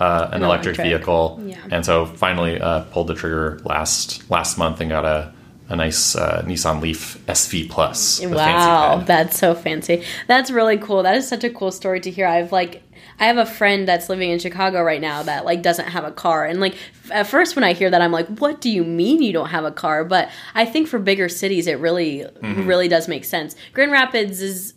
uh, 0.00 0.28
an, 0.28 0.34
An 0.34 0.42
electric, 0.42 0.76
electric. 0.78 0.86
vehicle. 0.98 1.40
Yeah. 1.46 1.56
And 1.70 1.84
so 1.84 2.06
finally 2.06 2.60
uh, 2.60 2.82
pulled 2.92 3.06
the 3.08 3.14
trigger 3.14 3.60
last 3.64 4.28
last 4.30 4.58
month 4.58 4.80
and 4.80 4.90
got 4.90 5.04
a 5.04 5.32
a 5.68 5.74
nice 5.74 6.14
uh, 6.14 6.42
Nissan 6.46 6.80
Leaf 6.80 7.18
SV 7.26 7.68
Plus. 7.68 8.24
Wow, 8.24 9.02
that's 9.04 9.36
so 9.36 9.52
fancy. 9.52 10.04
That's 10.28 10.48
really 10.52 10.78
cool. 10.78 11.02
That 11.02 11.16
is 11.16 11.26
such 11.26 11.42
a 11.42 11.50
cool 11.50 11.72
story 11.72 11.98
to 12.00 12.10
hear. 12.10 12.24
I've 12.26 12.52
like 12.52 12.82
I 13.18 13.24
have 13.26 13.38
a 13.38 13.46
friend 13.46 13.88
that's 13.88 14.08
living 14.08 14.30
in 14.30 14.38
Chicago 14.38 14.80
right 14.82 15.00
now 15.00 15.24
that 15.24 15.44
like 15.44 15.62
doesn't 15.62 15.86
have 15.88 16.04
a 16.04 16.12
car. 16.12 16.44
And 16.44 16.60
like 16.60 16.74
f- 16.74 17.10
at 17.10 17.26
first 17.26 17.56
when 17.56 17.64
I 17.64 17.72
hear 17.72 17.90
that 17.90 18.00
I'm 18.00 18.12
like, 18.12 18.28
"What 18.38 18.60
do 18.60 18.70
you 18.70 18.84
mean 18.84 19.22
you 19.22 19.32
don't 19.32 19.48
have 19.48 19.64
a 19.64 19.72
car?" 19.72 20.04
But 20.04 20.28
I 20.54 20.66
think 20.66 20.86
for 20.86 21.00
bigger 21.00 21.28
cities 21.28 21.66
it 21.66 21.80
really 21.80 22.20
Mm-hmm. 22.42 22.66
really 22.68 22.86
does 22.86 23.08
make 23.08 23.24
sense. 23.24 23.56
Grand 23.72 23.90
Rapids 23.90 24.40
is 24.40 24.74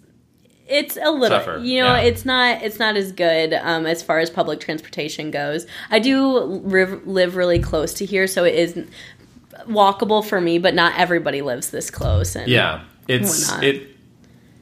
it's 0.70 0.98
a 1.02 1.12
little 1.12 1.40
Tougher, 1.40 1.58
you 1.60 1.82
know 1.82 1.96
yeah. 1.96 2.02
it's 2.02 2.26
not 2.26 2.62
it's 2.62 2.80
not 2.80 2.96
as 2.96 3.12
good 3.12 3.54
um, 3.54 3.86
as 3.86 4.04
far 4.04 4.20
as 4.20 4.30
public 4.30 4.60
transportation 4.60 5.32
goes 5.32 5.66
i 5.90 6.00
do 6.00 6.38
live, 6.38 7.06
live 7.08 7.36
really 7.36 7.60
close 7.60 7.94
to 7.96 8.06
here 8.06 8.28
so 8.28 8.44
it 8.44 8.56
is 8.56 8.86
walkable 9.68 10.26
for 10.26 10.40
me 10.40 10.58
but 10.58 10.74
not 10.74 10.98
everybody 10.98 11.42
lives 11.42 11.72
this 11.72 11.90
close 11.92 12.36
and 12.36 12.50
Yeah, 12.50 12.84
it's 13.08 13.52
it 13.62 13.96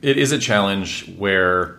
it 0.01 0.17
is 0.17 0.31
a 0.31 0.39
challenge 0.39 1.07
where 1.17 1.77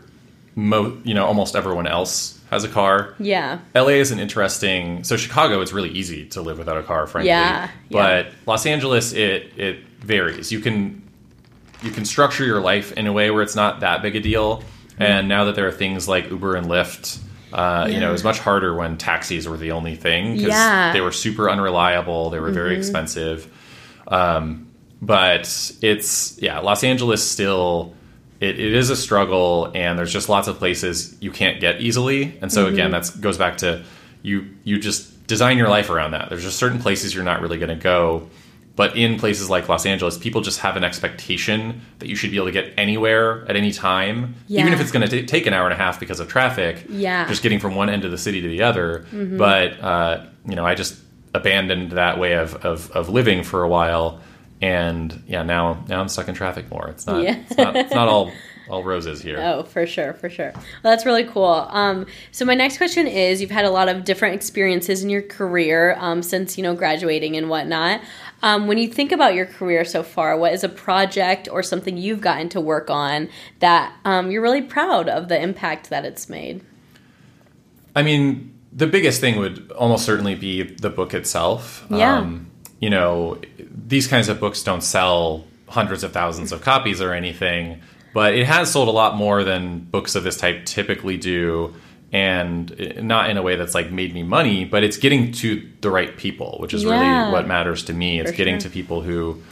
mo 0.54 0.96
you 1.04 1.14
know 1.14 1.24
almost 1.26 1.56
everyone 1.56 1.86
else 1.86 2.40
has 2.50 2.64
a 2.64 2.68
car. 2.68 3.14
yeah 3.18 3.58
LA 3.74 3.88
is 3.88 4.10
an 4.10 4.18
interesting. 4.18 5.04
So 5.04 5.16
Chicago, 5.16 5.60
it's 5.60 5.72
really 5.72 5.90
easy 5.90 6.26
to 6.26 6.40
live 6.40 6.58
without 6.58 6.78
a 6.78 6.82
car, 6.82 7.06
frankly. 7.06 7.28
Yeah, 7.28 7.70
But 7.90 8.32
Los 8.46 8.66
Angeles, 8.66 9.12
it 9.12 9.52
it 9.56 9.80
varies. 10.00 10.50
You 10.50 10.60
can 10.60 11.02
you 11.82 11.90
can 11.90 12.04
structure 12.04 12.44
your 12.44 12.60
life 12.60 12.92
in 12.92 13.06
a 13.06 13.12
way 13.12 13.30
where 13.30 13.42
it's 13.42 13.56
not 13.56 13.80
that 13.80 14.02
big 14.02 14.16
a 14.16 14.20
deal. 14.20 14.62
And 14.98 15.28
now 15.28 15.44
that 15.44 15.54
there 15.54 15.66
are 15.68 15.72
things 15.72 16.08
like 16.08 16.28
Uber 16.30 16.56
and 16.56 16.66
Lyft, 16.66 17.18
uh, 17.52 17.86
you 17.88 17.94
know, 17.94 18.00
Yeah. 18.00 18.08
it 18.08 18.12
was 18.12 18.24
much 18.24 18.38
harder 18.40 18.74
when 18.74 18.96
taxis 18.98 19.46
were 19.48 19.56
the 19.56 19.70
only 19.72 19.94
thing 19.94 20.32
because 20.34 20.48
Yeah. 20.48 20.92
they 20.92 21.00
were 21.00 21.12
super 21.12 21.48
unreliable. 21.48 22.30
They 22.30 22.40
were 22.40 22.50
very 22.50 22.76
expensive. 22.76 23.46
Um, 24.08 24.66
but 25.00 25.42
it's 25.80 26.36
yeah, 26.42 26.58
Los 26.58 26.82
Angeles 26.82 27.28
still 27.28 27.94
it, 28.40 28.58
it 28.60 28.72
is 28.72 28.88
a 28.88 28.94
struggle, 28.96 29.70
and 29.74 29.98
there's 29.98 30.12
just 30.12 30.28
lots 30.28 30.46
of 30.46 30.58
places 30.58 31.16
you 31.20 31.30
can't 31.32 31.60
get 31.60 31.80
easily. 31.80 32.38
And 32.40 32.52
so 32.52 32.66
again, 32.66 32.92
that 32.92 33.10
goes 33.20 33.36
back 33.36 33.58
to 33.58 33.82
you 34.22 34.46
you 34.64 34.78
just 34.78 35.26
design 35.26 35.58
your 35.58 35.68
life 35.68 35.90
around 35.90 36.12
that. 36.12 36.28
There's 36.28 36.42
just 36.44 36.56
certain 36.58 36.78
places 36.80 37.14
you're 37.14 37.24
not 37.24 37.40
really 37.40 37.58
going 37.58 37.68
to 37.76 37.82
go. 37.82 38.28
But 38.78 38.96
in 38.96 39.18
places 39.18 39.50
like 39.50 39.68
Los 39.68 39.84
Angeles, 39.86 40.16
people 40.16 40.40
just 40.40 40.60
have 40.60 40.76
an 40.76 40.84
expectation 40.84 41.80
that 41.98 42.08
you 42.08 42.14
should 42.14 42.30
be 42.30 42.36
able 42.36 42.46
to 42.46 42.52
get 42.52 42.72
anywhere 42.76 43.44
at 43.48 43.56
any 43.56 43.72
time, 43.72 44.36
even 44.48 44.72
if 44.72 44.80
it's 44.80 44.92
going 44.92 45.04
to 45.08 45.26
take 45.26 45.46
an 45.48 45.52
hour 45.52 45.64
and 45.64 45.72
a 45.74 45.76
half 45.76 45.98
because 45.98 46.20
of 46.20 46.28
traffic. 46.28 46.86
Yeah. 46.88 47.26
just 47.26 47.42
getting 47.42 47.58
from 47.58 47.74
one 47.74 47.90
end 47.90 48.04
of 48.04 48.12
the 48.12 48.18
city 48.18 48.40
to 48.40 48.46
the 48.48 48.62
other. 48.62 49.04
But 49.12 49.80
uh, 49.82 50.26
you 50.48 50.54
know, 50.54 50.64
I 50.64 50.76
just 50.76 50.94
abandoned 51.34 51.90
that 51.92 52.20
way 52.20 52.34
of, 52.34 52.54
of, 52.64 52.92
of 52.92 53.08
living 53.08 53.42
for 53.42 53.64
a 53.64 53.68
while, 53.68 54.20
and 54.62 55.24
yeah, 55.26 55.42
now 55.42 55.84
now 55.88 56.00
I'm 56.00 56.08
stuck 56.08 56.28
in 56.28 56.36
traffic 56.36 56.70
more. 56.70 56.86
It's 56.88 57.04
not 57.04 57.22
Yeah. 57.24 57.36
it's 57.50 57.56
not, 57.56 57.74
it's 57.74 57.92
not 57.92 58.06
all 58.06 58.30
all 58.70 58.84
roses 58.84 59.22
here. 59.22 59.38
Oh, 59.40 59.62
for 59.62 59.86
sure, 59.86 60.12
for 60.14 60.28
sure. 60.28 60.52
Well, 60.54 60.62
that's 60.82 61.06
really 61.06 61.24
cool. 61.24 61.66
Um, 61.70 62.06
so 62.32 62.44
my 62.44 62.54
next 62.54 62.76
question 62.76 63.06
is: 63.06 63.40
You've 63.40 63.50
had 63.50 63.64
a 63.64 63.70
lot 63.70 63.88
of 63.88 64.04
different 64.04 64.34
experiences 64.34 65.02
in 65.02 65.10
your 65.10 65.22
career 65.22 65.96
um, 65.98 66.22
since 66.22 66.56
you 66.56 66.62
know 66.62 66.74
graduating 66.74 67.36
and 67.36 67.48
whatnot. 67.48 68.00
Um, 68.42 68.68
when 68.68 68.78
you 68.78 68.88
think 68.88 69.10
about 69.10 69.34
your 69.34 69.46
career 69.46 69.84
so 69.84 70.02
far, 70.02 70.36
what 70.36 70.52
is 70.52 70.62
a 70.62 70.68
project 70.68 71.48
or 71.50 71.62
something 71.62 71.96
you've 71.96 72.20
gotten 72.20 72.48
to 72.50 72.60
work 72.60 72.88
on 72.88 73.28
that 73.58 73.92
um, 74.04 74.30
you're 74.30 74.42
really 74.42 74.62
proud 74.62 75.08
of 75.08 75.28
the 75.28 75.40
impact 75.40 75.90
that 75.90 76.04
it's 76.04 76.28
made? 76.28 76.64
I 77.96 78.02
mean, 78.02 78.54
the 78.72 78.86
biggest 78.86 79.20
thing 79.20 79.38
would 79.38 79.72
almost 79.72 80.04
certainly 80.04 80.36
be 80.36 80.62
the 80.62 80.90
book 80.90 81.14
itself. 81.14 81.84
Yeah. 81.90 82.18
Um, 82.18 82.50
you 82.78 82.90
know, 82.90 83.40
these 83.58 84.06
kinds 84.06 84.28
of 84.28 84.38
books 84.38 84.62
don't 84.62 84.82
sell 84.82 85.44
hundreds 85.66 86.04
of 86.04 86.12
thousands 86.12 86.52
of 86.52 86.60
copies 86.60 87.00
or 87.00 87.12
anything, 87.12 87.80
but 88.14 88.34
it 88.34 88.46
has 88.46 88.70
sold 88.70 88.88
a 88.88 88.92
lot 88.92 89.16
more 89.16 89.42
than 89.42 89.80
books 89.80 90.14
of 90.14 90.22
this 90.22 90.36
type 90.36 90.64
typically 90.64 91.16
do. 91.16 91.74
And 92.10 93.00
not 93.02 93.28
in 93.28 93.36
a 93.36 93.42
way 93.42 93.56
that's 93.56 93.74
like 93.74 93.90
made 93.92 94.14
me 94.14 94.22
money, 94.22 94.64
but 94.64 94.82
it's 94.82 94.96
getting 94.96 95.30
to 95.32 95.68
the 95.82 95.90
right 95.90 96.16
people, 96.16 96.56
which 96.60 96.72
is 96.72 96.82
Yeah. 96.84 96.90
really 97.24 97.32
what 97.32 97.46
matters 97.46 97.82
to 97.84 97.92
me. 97.92 98.18
It's 98.20 98.30
For 98.30 98.36
getting 98.36 98.54
sure. 98.54 98.62
to 98.62 98.70
people 98.70 99.02
who, 99.02 99.42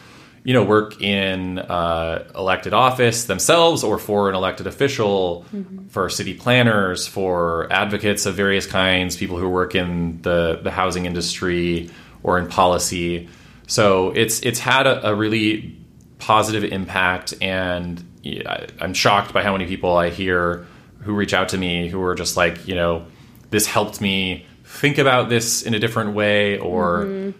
you 0.42 0.55
know, 0.55 0.62
work 0.64 1.03
in 1.03 1.59
uh, 1.59 2.25
elected 2.35 2.73
office 2.73 3.25
themselves 3.25 3.85
or 3.85 3.99
for 3.99 4.31
an 4.31 4.35
elected 4.35 4.66
official, 4.66 5.45
for 5.90 6.09
city 6.09 6.33
planners, 6.33 7.07
for 7.07 7.71
advocates 7.71 8.25
of 8.25 8.35
various 8.37 8.66
kinds, 8.66 9.16
people 9.19 9.37
who 9.37 9.51
work 9.51 9.75
in 9.75 10.23
the, 10.23 10.59
the 10.62 10.71
housing 10.71 11.05
industry 11.05 11.90
or 12.23 12.38
in 12.38 12.47
policy. 12.47 13.29
So 13.66 14.12
it's 14.12 14.40
it's 14.40 14.61
had 14.61 14.87
a, 14.87 15.09
a 15.11 15.14
really 15.14 15.77
positive 16.19 16.64
impact, 16.64 17.35
and 17.42 18.03
I- 18.25 18.66
I'm 18.81 18.95
shocked 18.95 19.35
by 19.35 19.42
how 19.42 19.53
many 19.53 19.66
people 19.66 19.95
I 19.95 20.09
hear 20.09 20.66
who 21.07 21.14
reach 21.14 21.33
out 21.33 21.49
to 21.51 21.59
me 21.59 21.88
who 21.88 22.03
are 22.03 22.14
just 22.14 22.37
like, 22.37 22.69
you 22.69 22.75
know, 22.75 23.07
this 23.51 23.66
helped 23.66 24.01
me 24.01 24.45
think 24.64 24.99
about 24.99 25.29
this 25.29 25.62
in 25.62 25.73
a 25.73 25.79
different 25.79 26.14
way, 26.14 26.59
or 26.59 27.05
mm-hmm. 27.05 27.38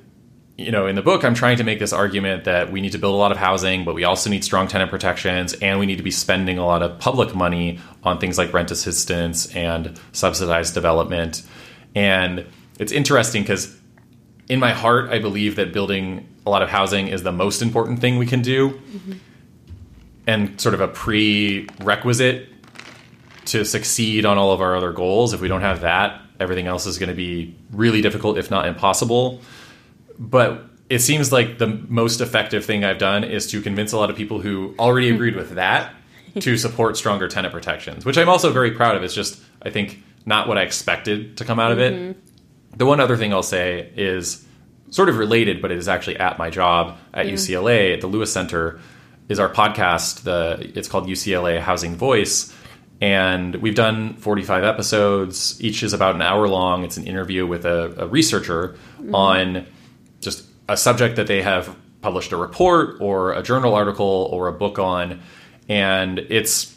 you 0.57 0.71
know, 0.71 0.87
in 0.87 0.95
the 0.95 1.03
book, 1.03 1.25
I'm 1.25 1.35
trying 1.35 1.57
to 1.59 1.65
make 1.65 1.81
this 1.81 1.93
argument 1.93 2.45
that 2.45 2.71
we 2.73 2.81
need 2.81 2.93
to 2.93 2.99
build 2.99 3.15
a 3.15 3.19
lot 3.19 3.33
of 3.33 3.39
housing, 3.39 3.85
but 3.85 3.95
we 3.95 4.05
also 4.05 4.31
need 4.31 4.45
strong 4.45 4.69
tenant 4.69 4.91
protections, 4.91 5.53
and 5.55 5.79
we 5.81 5.87
need 5.87 5.97
to 5.97 6.05
be 6.05 6.13
spending 6.13 6.57
a 6.57 6.65
lot 6.65 6.83
of 6.83 6.99
public 6.99 7.35
money 7.35 7.81
on 8.05 8.19
things 8.19 8.39
like 8.39 8.53
rent 8.53 8.71
assistance 8.71 9.55
and 9.55 10.01
subsidized 10.13 10.73
development. 10.73 11.43
And 11.95 12.47
it's 12.79 12.93
interesting 12.93 13.43
because 13.43 13.77
in 14.49 14.61
my 14.61 14.73
heart, 14.73 15.11
I 15.11 15.19
believe 15.19 15.57
that 15.57 15.73
building 15.73 16.29
a 16.47 16.51
lot 16.51 16.63
of 16.63 16.69
housing 16.69 17.09
is 17.09 17.25
the 17.25 17.33
most 17.33 17.61
important 17.61 18.01
thing 18.01 18.17
we 18.17 18.27
can 18.27 18.43
do, 18.43 18.71
mm-hmm. 18.71 19.13
and 20.29 20.61
sort 20.61 20.75
of 20.75 20.81
a 20.81 20.89
prerequisite 20.89 22.56
to 23.47 23.65
succeed 23.65 24.25
on 24.25 24.39
all 24.39 24.53
of 24.53 24.61
our 24.61 24.77
other 24.77 24.93
goals. 24.93 25.33
If 25.33 25.41
we 25.41 25.49
don't 25.49 25.63
have 25.63 25.83
that, 25.83 26.21
everything 26.39 26.67
else 26.67 26.87
is 26.87 26.99
going 26.99 27.09
to 27.09 27.15
be 27.15 27.57
really 27.71 28.03
difficult, 28.03 28.39
if 28.39 28.51
not 28.51 28.67
impossible. 28.67 29.41
But 30.19 30.65
it 30.89 31.01
seems 31.01 31.33
like 31.33 31.59
the 31.59 31.67
most 31.67 32.21
effective 32.21 32.65
thing 32.65 32.85
I've 32.85 32.99
done 32.99 33.25
is 33.25 33.51
to 33.51 33.61
convince 33.61 33.93
a 33.93 33.99
lot 33.99 34.11
of 34.11 34.17
people 34.17 34.41
who 34.41 34.75
already 34.79 35.11
agreed 35.11 35.37
with 35.37 35.51
that 35.55 35.95
to 36.41 36.57
support 36.57 36.97
stronger 36.97 37.29
tenant 37.29 37.53
protections, 37.53 38.05
which 38.05 38.19
I'm 38.19 38.29
also 38.29 38.53
very 38.53 38.71
proud 38.73 38.97
of. 38.97 39.03
It's 39.03 39.15
just, 39.15 39.41
I 39.63 39.71
think, 39.71 40.03
not 40.25 40.49
what 40.49 40.59
I 40.59 40.63
expected 40.63 41.37
to 41.39 41.45
come 41.45 41.59
out 41.59 41.73
of 41.73 41.79
it. 41.79 41.95
Mm-hmm. 41.95 42.21
The 42.77 42.87
one 42.87 43.01
other 43.01 43.17
thing 43.17 43.33
I'll 43.33 43.43
say 43.43 43.91
is 43.97 44.45
sort 44.91 45.09
of 45.09 45.19
related, 45.19 45.63
but 45.63 45.71
it 45.73 45.79
is 45.79 45.89
actually 45.89 46.19
at 46.19 46.39
my 46.39 46.51
job 46.51 46.99
at 47.15 47.27
mm-hmm. 47.27 47.35
UCLA 47.35 47.95
at 47.95 48.01
the 48.01 48.07
Lewis 48.07 48.33
Center. 48.33 48.81
Is 49.29 49.41
our 49.41 49.53
podcast? 49.53 50.23
The 50.23 50.73
it's 50.79 50.87
called 50.87 51.09
UCLA 51.09 51.61
Housing 51.61 51.97
Voice, 51.97 52.55
And 53.01 53.57
we've 53.57 53.75
done 53.75 54.15
45 54.15 54.65
episodes. 54.65 55.63
Each 55.63 55.83
is 55.83 55.93
about 55.93 56.15
an 56.15 56.23
hour 56.23 56.49
long. 56.49 56.85
It's 56.85 56.97
an 56.97 57.07
interview 57.07 57.47
with 57.47 57.67
a, 57.67 58.05
a 58.05 58.07
researcher 58.07 58.77
mm-hmm. 58.99 59.15
on 59.15 59.67
just 60.21 60.47
a 60.69 60.77
subject 60.77 61.17
that 61.17 61.27
they 61.27 61.43
have 61.43 61.77
published 62.01 62.33
a 62.33 62.37
report 62.37 62.97
or 63.01 63.33
a 63.33 63.43
journal 63.43 63.75
article 63.75 64.29
or 64.33 64.49
a 64.49 64.53
book 64.53 64.79
on. 64.79 65.21
And 65.69 66.21
it's 66.21 66.75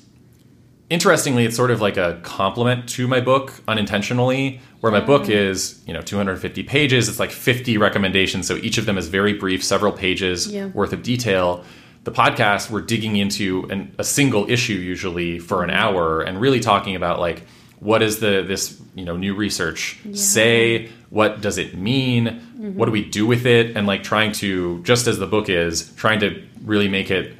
interestingly, 0.89 1.45
it's 1.45 1.55
sort 1.55 1.71
of 1.71 1.79
like 1.79 1.97
a 1.97 2.19
complement 2.23 2.89
to 2.89 3.07
my 3.07 3.21
book 3.21 3.53
unintentionally, 3.67 4.59
where 4.81 4.91
my 4.91 4.99
book 4.99 5.23
mm. 5.23 5.29
is, 5.29 5.81
you 5.85 5.93
know, 5.93 6.01
250 6.01 6.63
pages. 6.63 7.07
It's 7.07 7.19
like 7.19 7.31
50 7.31 7.77
recommendations. 7.77 8.47
So 8.47 8.55
each 8.57 8.77
of 8.77 8.85
them 8.85 8.97
is 8.97 9.07
very 9.07 9.33
brief, 9.33 9.63
several 9.63 9.91
pages 9.91 10.47
yeah. 10.47 10.67
worth 10.67 10.91
of 10.91 11.03
detail 11.03 11.63
the 12.03 12.11
podcast 12.11 12.69
we're 12.69 12.81
digging 12.81 13.15
into 13.15 13.63
an, 13.69 13.93
a 13.97 14.03
single 14.03 14.49
issue 14.49 14.73
usually 14.73 15.39
for 15.39 15.63
an 15.63 15.69
hour 15.69 16.21
and 16.21 16.39
really 16.39 16.59
talking 16.59 16.95
about 16.95 17.19
like 17.19 17.43
what 17.79 18.01
is 18.01 18.19
the 18.19 18.43
this 18.47 18.79
you 18.95 19.05
know 19.05 19.17
new 19.17 19.35
research 19.35 19.99
yeah. 20.03 20.15
say 20.15 20.89
what 21.09 21.41
does 21.41 21.57
it 21.57 21.75
mean 21.75 22.25
mm-hmm. 22.25 22.75
what 22.75 22.85
do 22.85 22.91
we 22.91 23.03
do 23.03 23.25
with 23.25 23.45
it 23.45 23.75
and 23.75 23.87
like 23.87 24.03
trying 24.03 24.31
to 24.31 24.81
just 24.83 25.07
as 25.07 25.19
the 25.19 25.27
book 25.27 25.49
is 25.49 25.93
trying 25.95 26.19
to 26.19 26.43
really 26.63 26.87
make 26.87 27.11
it 27.11 27.35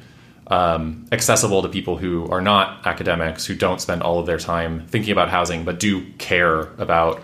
um, 0.48 1.06
accessible 1.12 1.62
to 1.62 1.68
people 1.68 1.96
who 1.96 2.26
are 2.28 2.40
not 2.40 2.84
academics 2.84 3.46
who 3.46 3.54
don't 3.54 3.80
spend 3.80 4.02
all 4.02 4.18
of 4.18 4.26
their 4.26 4.38
time 4.38 4.86
thinking 4.88 5.12
about 5.12 5.30
housing 5.30 5.64
but 5.64 5.78
do 5.78 6.04
care 6.14 6.60
about 6.78 7.22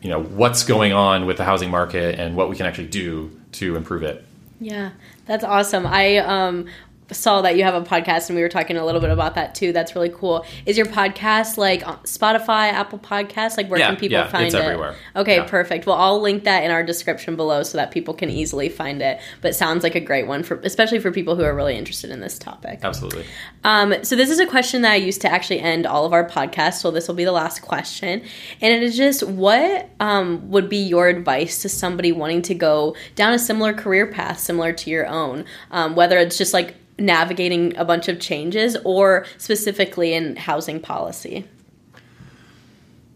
you 0.00 0.08
know 0.08 0.22
what's 0.22 0.64
going 0.64 0.92
on 0.92 1.26
with 1.26 1.36
the 1.36 1.44
housing 1.44 1.70
market 1.70 2.18
and 2.18 2.34
what 2.34 2.48
we 2.48 2.56
can 2.56 2.66
actually 2.66 2.88
do 2.88 3.38
to 3.52 3.76
improve 3.76 4.02
it 4.02 4.24
yeah, 4.60 4.92
that's 5.26 5.44
awesome. 5.44 5.86
I 5.86 6.18
um 6.18 6.66
saw 7.12 7.42
that 7.42 7.56
you 7.56 7.62
have 7.62 7.74
a 7.74 7.82
podcast 7.82 8.28
and 8.28 8.36
we 8.36 8.42
were 8.42 8.48
talking 8.48 8.76
a 8.76 8.84
little 8.84 9.00
bit 9.00 9.10
about 9.10 9.34
that 9.36 9.54
too. 9.54 9.72
That's 9.72 9.94
really 9.94 10.08
cool. 10.08 10.44
Is 10.64 10.76
your 10.76 10.86
podcast 10.86 11.56
like 11.56 11.82
Spotify, 12.04 12.72
Apple 12.72 12.98
Podcasts? 12.98 13.56
Like 13.56 13.68
where 13.68 13.78
yeah, 13.78 13.88
can 13.88 13.96
people 13.96 14.18
yeah, 14.18 14.28
find 14.28 14.52
it? 14.52 14.54
Everywhere. 14.54 14.96
Okay, 15.14 15.36
yeah. 15.36 15.46
perfect. 15.46 15.86
Well, 15.86 15.96
I'll 15.96 16.20
link 16.20 16.44
that 16.44 16.64
in 16.64 16.70
our 16.70 16.82
description 16.82 17.36
below 17.36 17.62
so 17.62 17.78
that 17.78 17.90
people 17.90 18.14
can 18.14 18.30
easily 18.30 18.68
find 18.68 19.00
it. 19.02 19.20
But 19.40 19.54
sounds 19.54 19.82
like 19.82 19.94
a 19.94 20.00
great 20.00 20.26
one 20.26 20.42
for 20.42 20.60
especially 20.64 20.98
for 20.98 21.12
people 21.12 21.36
who 21.36 21.44
are 21.44 21.54
really 21.54 21.76
interested 21.76 22.10
in 22.10 22.20
this 22.20 22.38
topic. 22.38 22.80
Absolutely. 22.82 23.24
Um, 23.64 23.94
so 24.02 24.16
this 24.16 24.30
is 24.30 24.40
a 24.40 24.46
question 24.46 24.82
that 24.82 24.92
I 24.92 24.96
used 24.96 25.20
to 25.22 25.30
actually 25.30 25.60
end 25.60 25.86
all 25.86 26.04
of 26.04 26.12
our 26.12 26.28
podcasts. 26.28 26.80
So 26.80 26.90
this 26.90 27.06
will 27.06 27.14
be 27.14 27.24
the 27.24 27.32
last 27.32 27.62
question, 27.62 28.22
and 28.60 28.72
it 28.74 28.82
is 28.82 28.96
just 28.96 29.22
what 29.22 29.90
um, 30.00 30.50
would 30.50 30.68
be 30.68 30.78
your 30.78 31.08
advice 31.08 31.62
to 31.62 31.68
somebody 31.68 32.12
wanting 32.12 32.42
to 32.42 32.54
go 32.54 32.96
down 33.14 33.32
a 33.32 33.38
similar 33.38 33.72
career 33.72 34.06
path, 34.06 34.38
similar 34.40 34.72
to 34.72 34.90
your 34.90 35.06
own, 35.06 35.44
um, 35.70 35.94
whether 35.94 36.18
it's 36.18 36.38
just 36.38 36.52
like 36.52 36.74
navigating 36.98 37.76
a 37.76 37.84
bunch 37.84 38.08
of 38.08 38.20
changes 38.20 38.76
or 38.84 39.26
specifically 39.38 40.14
in 40.14 40.36
housing 40.36 40.80
policy? 40.80 41.46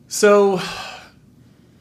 So, 0.09 0.61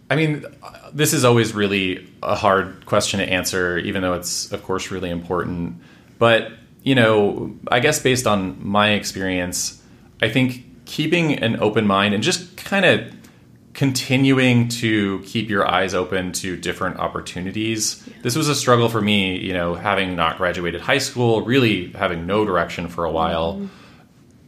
I 0.10 0.16
mean, 0.16 0.46
this 0.94 1.14
is 1.14 1.26
always 1.26 1.54
really 1.54 2.08
a 2.24 2.36
hard 2.36 2.86
question 2.86 3.20
to 3.20 3.26
answer, 3.26 3.78
even 3.80 4.02
though 4.02 4.14
it's, 4.14 4.52
of 4.52 4.64
course, 4.64 4.92
really 4.92 5.10
important. 5.10 5.82
But, 6.18 6.52
you 6.84 6.96
know, 6.96 7.56
I 7.70 7.80
guess 7.80 8.00
based 8.00 8.28
on 8.28 8.58
my 8.66 8.92
experience, 8.92 9.82
I 10.22 10.30
think 10.30 10.66
keeping 10.86 11.40
an 11.40 11.60
open 11.60 11.86
mind 11.86 12.14
and 12.14 12.24
just 12.24 12.58
kind 12.58 12.86
of 12.86 13.14
continuing 13.74 14.68
to 14.68 15.22
keep 15.22 15.50
your 15.50 15.68
eyes 15.68 15.94
open 15.94 16.32
to 16.34 16.58
different 16.58 16.98
opportunities. 16.98 18.04
Yeah. 18.08 18.14
This 18.24 18.36
was 18.36 18.50
a 18.50 18.56
struggle 18.56 18.90
for 18.90 19.02
me, 19.02 19.38
you 19.38 19.54
know, 19.54 19.76
having 19.76 20.16
not 20.16 20.38
graduated 20.38 20.82
high 20.82 20.98
school, 20.98 21.42
really 21.42 21.92
having 21.92 22.26
no 22.26 22.46
direction 22.46 22.88
for 22.88 23.06
a 23.06 23.12
while. 23.12 23.54
Mm-hmm. 23.56 23.66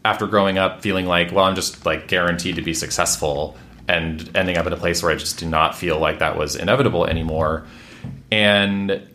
After 0.03 0.25
growing 0.25 0.57
up 0.57 0.81
feeling 0.81 1.05
like, 1.05 1.31
well, 1.31 1.45
I'm 1.45 1.53
just 1.53 1.85
like 1.85 2.07
guaranteed 2.07 2.55
to 2.55 2.63
be 2.63 2.73
successful 2.73 3.55
and 3.87 4.31
ending 4.35 4.57
up 4.57 4.65
in 4.65 4.73
a 4.73 4.77
place 4.77 5.03
where 5.03 5.11
I 5.11 5.15
just 5.15 5.37
do 5.37 5.47
not 5.47 5.75
feel 5.75 5.99
like 5.99 6.19
that 6.19 6.35
was 6.35 6.55
inevitable 6.55 7.05
anymore. 7.05 7.67
And 8.31 9.07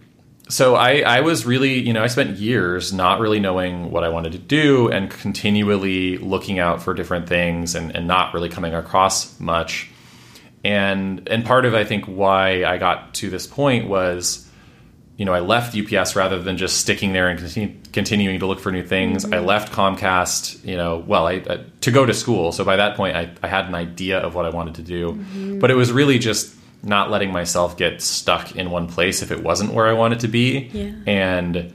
so 0.49 0.77
I, 0.77 1.01
I 1.01 1.21
was 1.23 1.45
really, 1.45 1.81
you 1.81 1.93
know, 1.93 2.05
I 2.05 2.07
spent 2.07 2.37
years 2.37 2.93
not 2.93 3.19
really 3.19 3.41
knowing 3.41 3.91
what 3.91 4.05
I 4.05 4.11
wanted 4.11 4.33
to 4.33 4.39
do 4.39 4.89
and 4.89 5.11
continually 5.11 6.19
looking 6.19 6.61
out 6.61 6.83
for 6.83 6.95
different 6.95 7.29
things 7.29 7.75
and, 7.75 7.95
and 7.97 8.07
not 8.07 8.33
really 8.33 8.49
coming 8.49 8.73
across 8.73 9.41
much 9.41 9.91
and 10.67 11.29
and 11.29 11.45
part 11.45 11.65
of 11.65 11.75
I 11.75 11.85
think 11.85 12.07
why 12.07 12.65
I 12.65 12.77
got 12.77 13.15
to 13.15 13.31
this 13.31 13.47
point 13.47 13.87
was, 13.87 14.51
you 15.17 15.25
know, 15.25 15.33
I 15.33 15.39
left 15.39 15.77
UPS 15.77 16.17
rather 16.17 16.43
than 16.43 16.57
just 16.57 16.79
sticking 16.79 17.13
there 17.13 17.29
and 17.29 17.39
continue, 17.39 17.77
continuing 17.93 18.41
to 18.41 18.47
look 18.47 18.59
for 18.59 18.73
new 18.73 18.85
things. 18.85 19.25
Mm-hmm. 19.25 19.35
I 19.35 19.39
left 19.39 19.73
Comcast, 19.73 20.65
you 20.65 20.77
know, 20.77 20.99
well, 21.07 21.29
I, 21.29 21.35
I, 21.35 21.65
to 21.83 21.91
go 21.93 22.05
to 22.05 22.13
school. 22.13 22.51
So 22.51 22.65
by 22.65 22.77
that 22.77 22.97
point, 22.97 23.17
I, 23.17 23.31
I 23.45 23.47
had 23.47 23.67
an 23.67 23.77
idea 23.77 24.19
of 24.19 24.35
what 24.35 24.45
I 24.45 24.51
wanted 24.51 24.75
to 24.75 24.83
do, 24.83 25.13
mm-hmm. 25.13 25.61
but 25.61 25.71
it 25.71 25.75
was 25.75 25.93
really 25.93 26.19
just 26.19 26.53
not 26.83 27.11
letting 27.13 27.31
myself 27.31 27.77
get 27.77 28.03
stuck 28.03 28.57
in 28.57 28.71
one 28.71 28.89
place 28.89 29.23
if 29.23 29.31
it 29.31 29.45
wasn't 29.45 29.73
where 29.73 29.87
I 29.87 29.93
wanted 29.93 30.21
to 30.21 30.29
be, 30.29 30.71
yeah. 30.73 30.93
and 31.07 31.73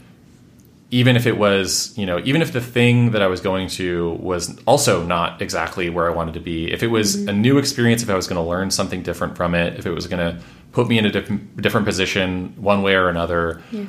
even 0.92 1.16
if 1.16 1.26
it 1.26 1.38
was, 1.38 1.98
you 1.98 2.06
know, 2.06 2.20
even 2.26 2.42
if 2.42 2.52
the 2.52 2.60
thing 2.60 3.12
that 3.12 3.22
I 3.22 3.28
was 3.28 3.40
going 3.40 3.70
to 3.70 4.12
was 4.16 4.58
also 4.66 5.04
not 5.04 5.42
exactly 5.42 5.90
where 5.90 6.06
I 6.12 6.14
wanted 6.14 6.34
to 6.34 6.42
be, 6.42 6.72
if 6.72 6.84
it 6.84 6.88
was 6.88 7.16
mm-hmm. 7.16 7.30
a 7.30 7.34
new 7.34 7.58
experience, 7.58 8.04
if 8.04 8.10
I 8.10 8.16
was 8.16 8.28
going 8.28 8.42
to 8.42 8.48
learn 8.48 8.70
something 8.72 9.02
different 9.02 9.38
from 9.38 9.56
it, 9.56 9.80
if 9.80 9.86
it 9.86 9.92
was 9.92 10.08
going 10.08 10.20
to 10.20 10.44
put 10.74 10.90
me 10.90 10.98
in 10.98 11.06
a 11.06 11.12
different, 11.12 11.62
different 11.62 11.86
position 11.86 12.54
one 12.62 12.82
way 12.82 12.94
or 12.94 13.08
another, 13.08 13.62
yeah. 13.72 13.86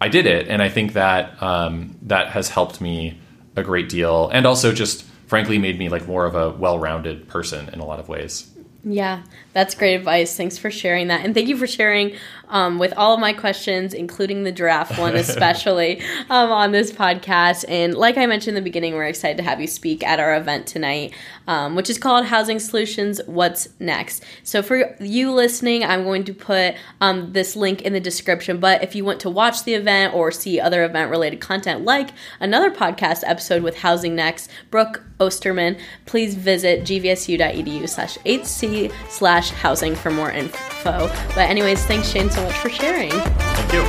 I 0.00 0.08
did 0.08 0.26
it. 0.26 0.48
And 0.48 0.60
I 0.60 0.68
think 0.68 0.94
that 0.94 1.40
um, 1.40 1.96
that 2.02 2.28
has 2.28 2.48
helped 2.48 2.80
me 2.80 3.20
a 3.54 3.62
great 3.62 3.88
deal 3.88 4.28
and 4.30 4.44
also 4.44 4.72
just 4.72 5.04
frankly 5.26 5.58
made 5.58 5.78
me 5.78 5.88
like 5.88 6.06
more 6.08 6.26
of 6.26 6.34
a 6.34 6.50
well-rounded 6.50 7.28
person 7.28 7.68
in 7.72 7.78
a 7.78 7.86
lot 7.86 8.00
of 8.00 8.08
ways. 8.08 8.50
Yeah, 8.82 9.22
that's 9.54 9.74
great 9.74 9.94
advice. 9.94 10.36
Thanks 10.36 10.58
for 10.58 10.70
sharing 10.70 11.08
that. 11.08 11.24
And 11.24 11.32
thank 11.32 11.48
you 11.48 11.56
for 11.56 11.66
sharing 11.66 12.16
um, 12.48 12.78
with 12.78 12.92
all 12.96 13.14
of 13.14 13.20
my 13.20 13.32
questions, 13.32 13.94
including 13.94 14.44
the 14.44 14.52
giraffe 14.52 14.98
one, 14.98 15.16
especially 15.16 16.02
um, 16.30 16.50
on 16.50 16.72
this 16.72 16.92
podcast. 16.92 17.64
And 17.68 17.94
like 17.94 18.18
I 18.18 18.26
mentioned 18.26 18.56
in 18.56 18.62
the 18.62 18.68
beginning, 18.68 18.94
we're 18.94 19.04
excited 19.04 19.36
to 19.38 19.42
have 19.42 19.60
you 19.60 19.66
speak 19.66 20.04
at 20.04 20.20
our 20.20 20.36
event 20.36 20.66
tonight, 20.66 21.14
um, 21.46 21.74
which 21.74 21.88
is 21.88 21.98
called 21.98 22.26
Housing 22.26 22.58
Solutions 22.58 23.20
What's 23.26 23.68
Next. 23.80 24.24
So 24.42 24.62
for 24.62 24.94
you 25.00 25.32
listening, 25.32 25.84
I'm 25.84 26.04
going 26.04 26.24
to 26.24 26.34
put 26.34 26.74
um, 27.00 27.32
this 27.32 27.56
link 27.56 27.82
in 27.82 27.92
the 27.92 28.00
description. 28.00 28.58
But 28.58 28.82
if 28.82 28.94
you 28.94 29.04
want 29.04 29.20
to 29.20 29.30
watch 29.30 29.64
the 29.64 29.74
event 29.74 30.14
or 30.14 30.30
see 30.30 30.60
other 30.60 30.84
event 30.84 31.10
related 31.10 31.40
content, 31.40 31.84
like 31.84 32.10
another 32.40 32.70
podcast 32.70 33.22
episode 33.24 33.62
with 33.62 33.78
Housing 33.78 34.14
Next, 34.14 34.50
Brooke 34.70 35.02
Osterman, 35.20 35.78
please 36.06 36.34
visit 36.34 36.82
gvsu.edu 36.82 37.88
slash 37.88 38.18
hc 38.18 38.92
slash 39.08 39.50
housing 39.50 39.94
for 39.94 40.10
more 40.10 40.30
info. 40.30 41.08
But 41.34 41.50
anyways, 41.50 41.84
thanks 41.86 42.08
Shane 42.08 42.30
so 42.34 42.42
much 42.42 42.58
for 42.58 42.68
sharing. 42.68 43.10
Thank 43.10 43.72
you. 43.72 43.84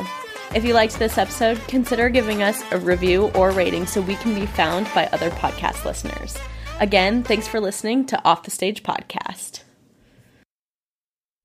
If 0.52 0.64
you 0.64 0.74
liked 0.74 0.98
this 0.98 1.16
episode, 1.16 1.60
consider 1.68 2.08
giving 2.08 2.42
us 2.42 2.60
a 2.72 2.78
review 2.78 3.30
or 3.36 3.52
rating 3.52 3.86
so 3.86 4.00
we 4.00 4.16
can 4.16 4.34
be 4.34 4.46
found 4.46 4.88
by 4.94 5.06
other 5.06 5.30
podcast 5.30 5.84
listeners. 5.84 6.36
Again, 6.80 7.22
thanks 7.22 7.46
for 7.46 7.60
listening 7.60 8.04
to 8.06 8.24
Off 8.24 8.42
the 8.42 8.50
Stage 8.50 8.82
Podcast. 8.82 9.62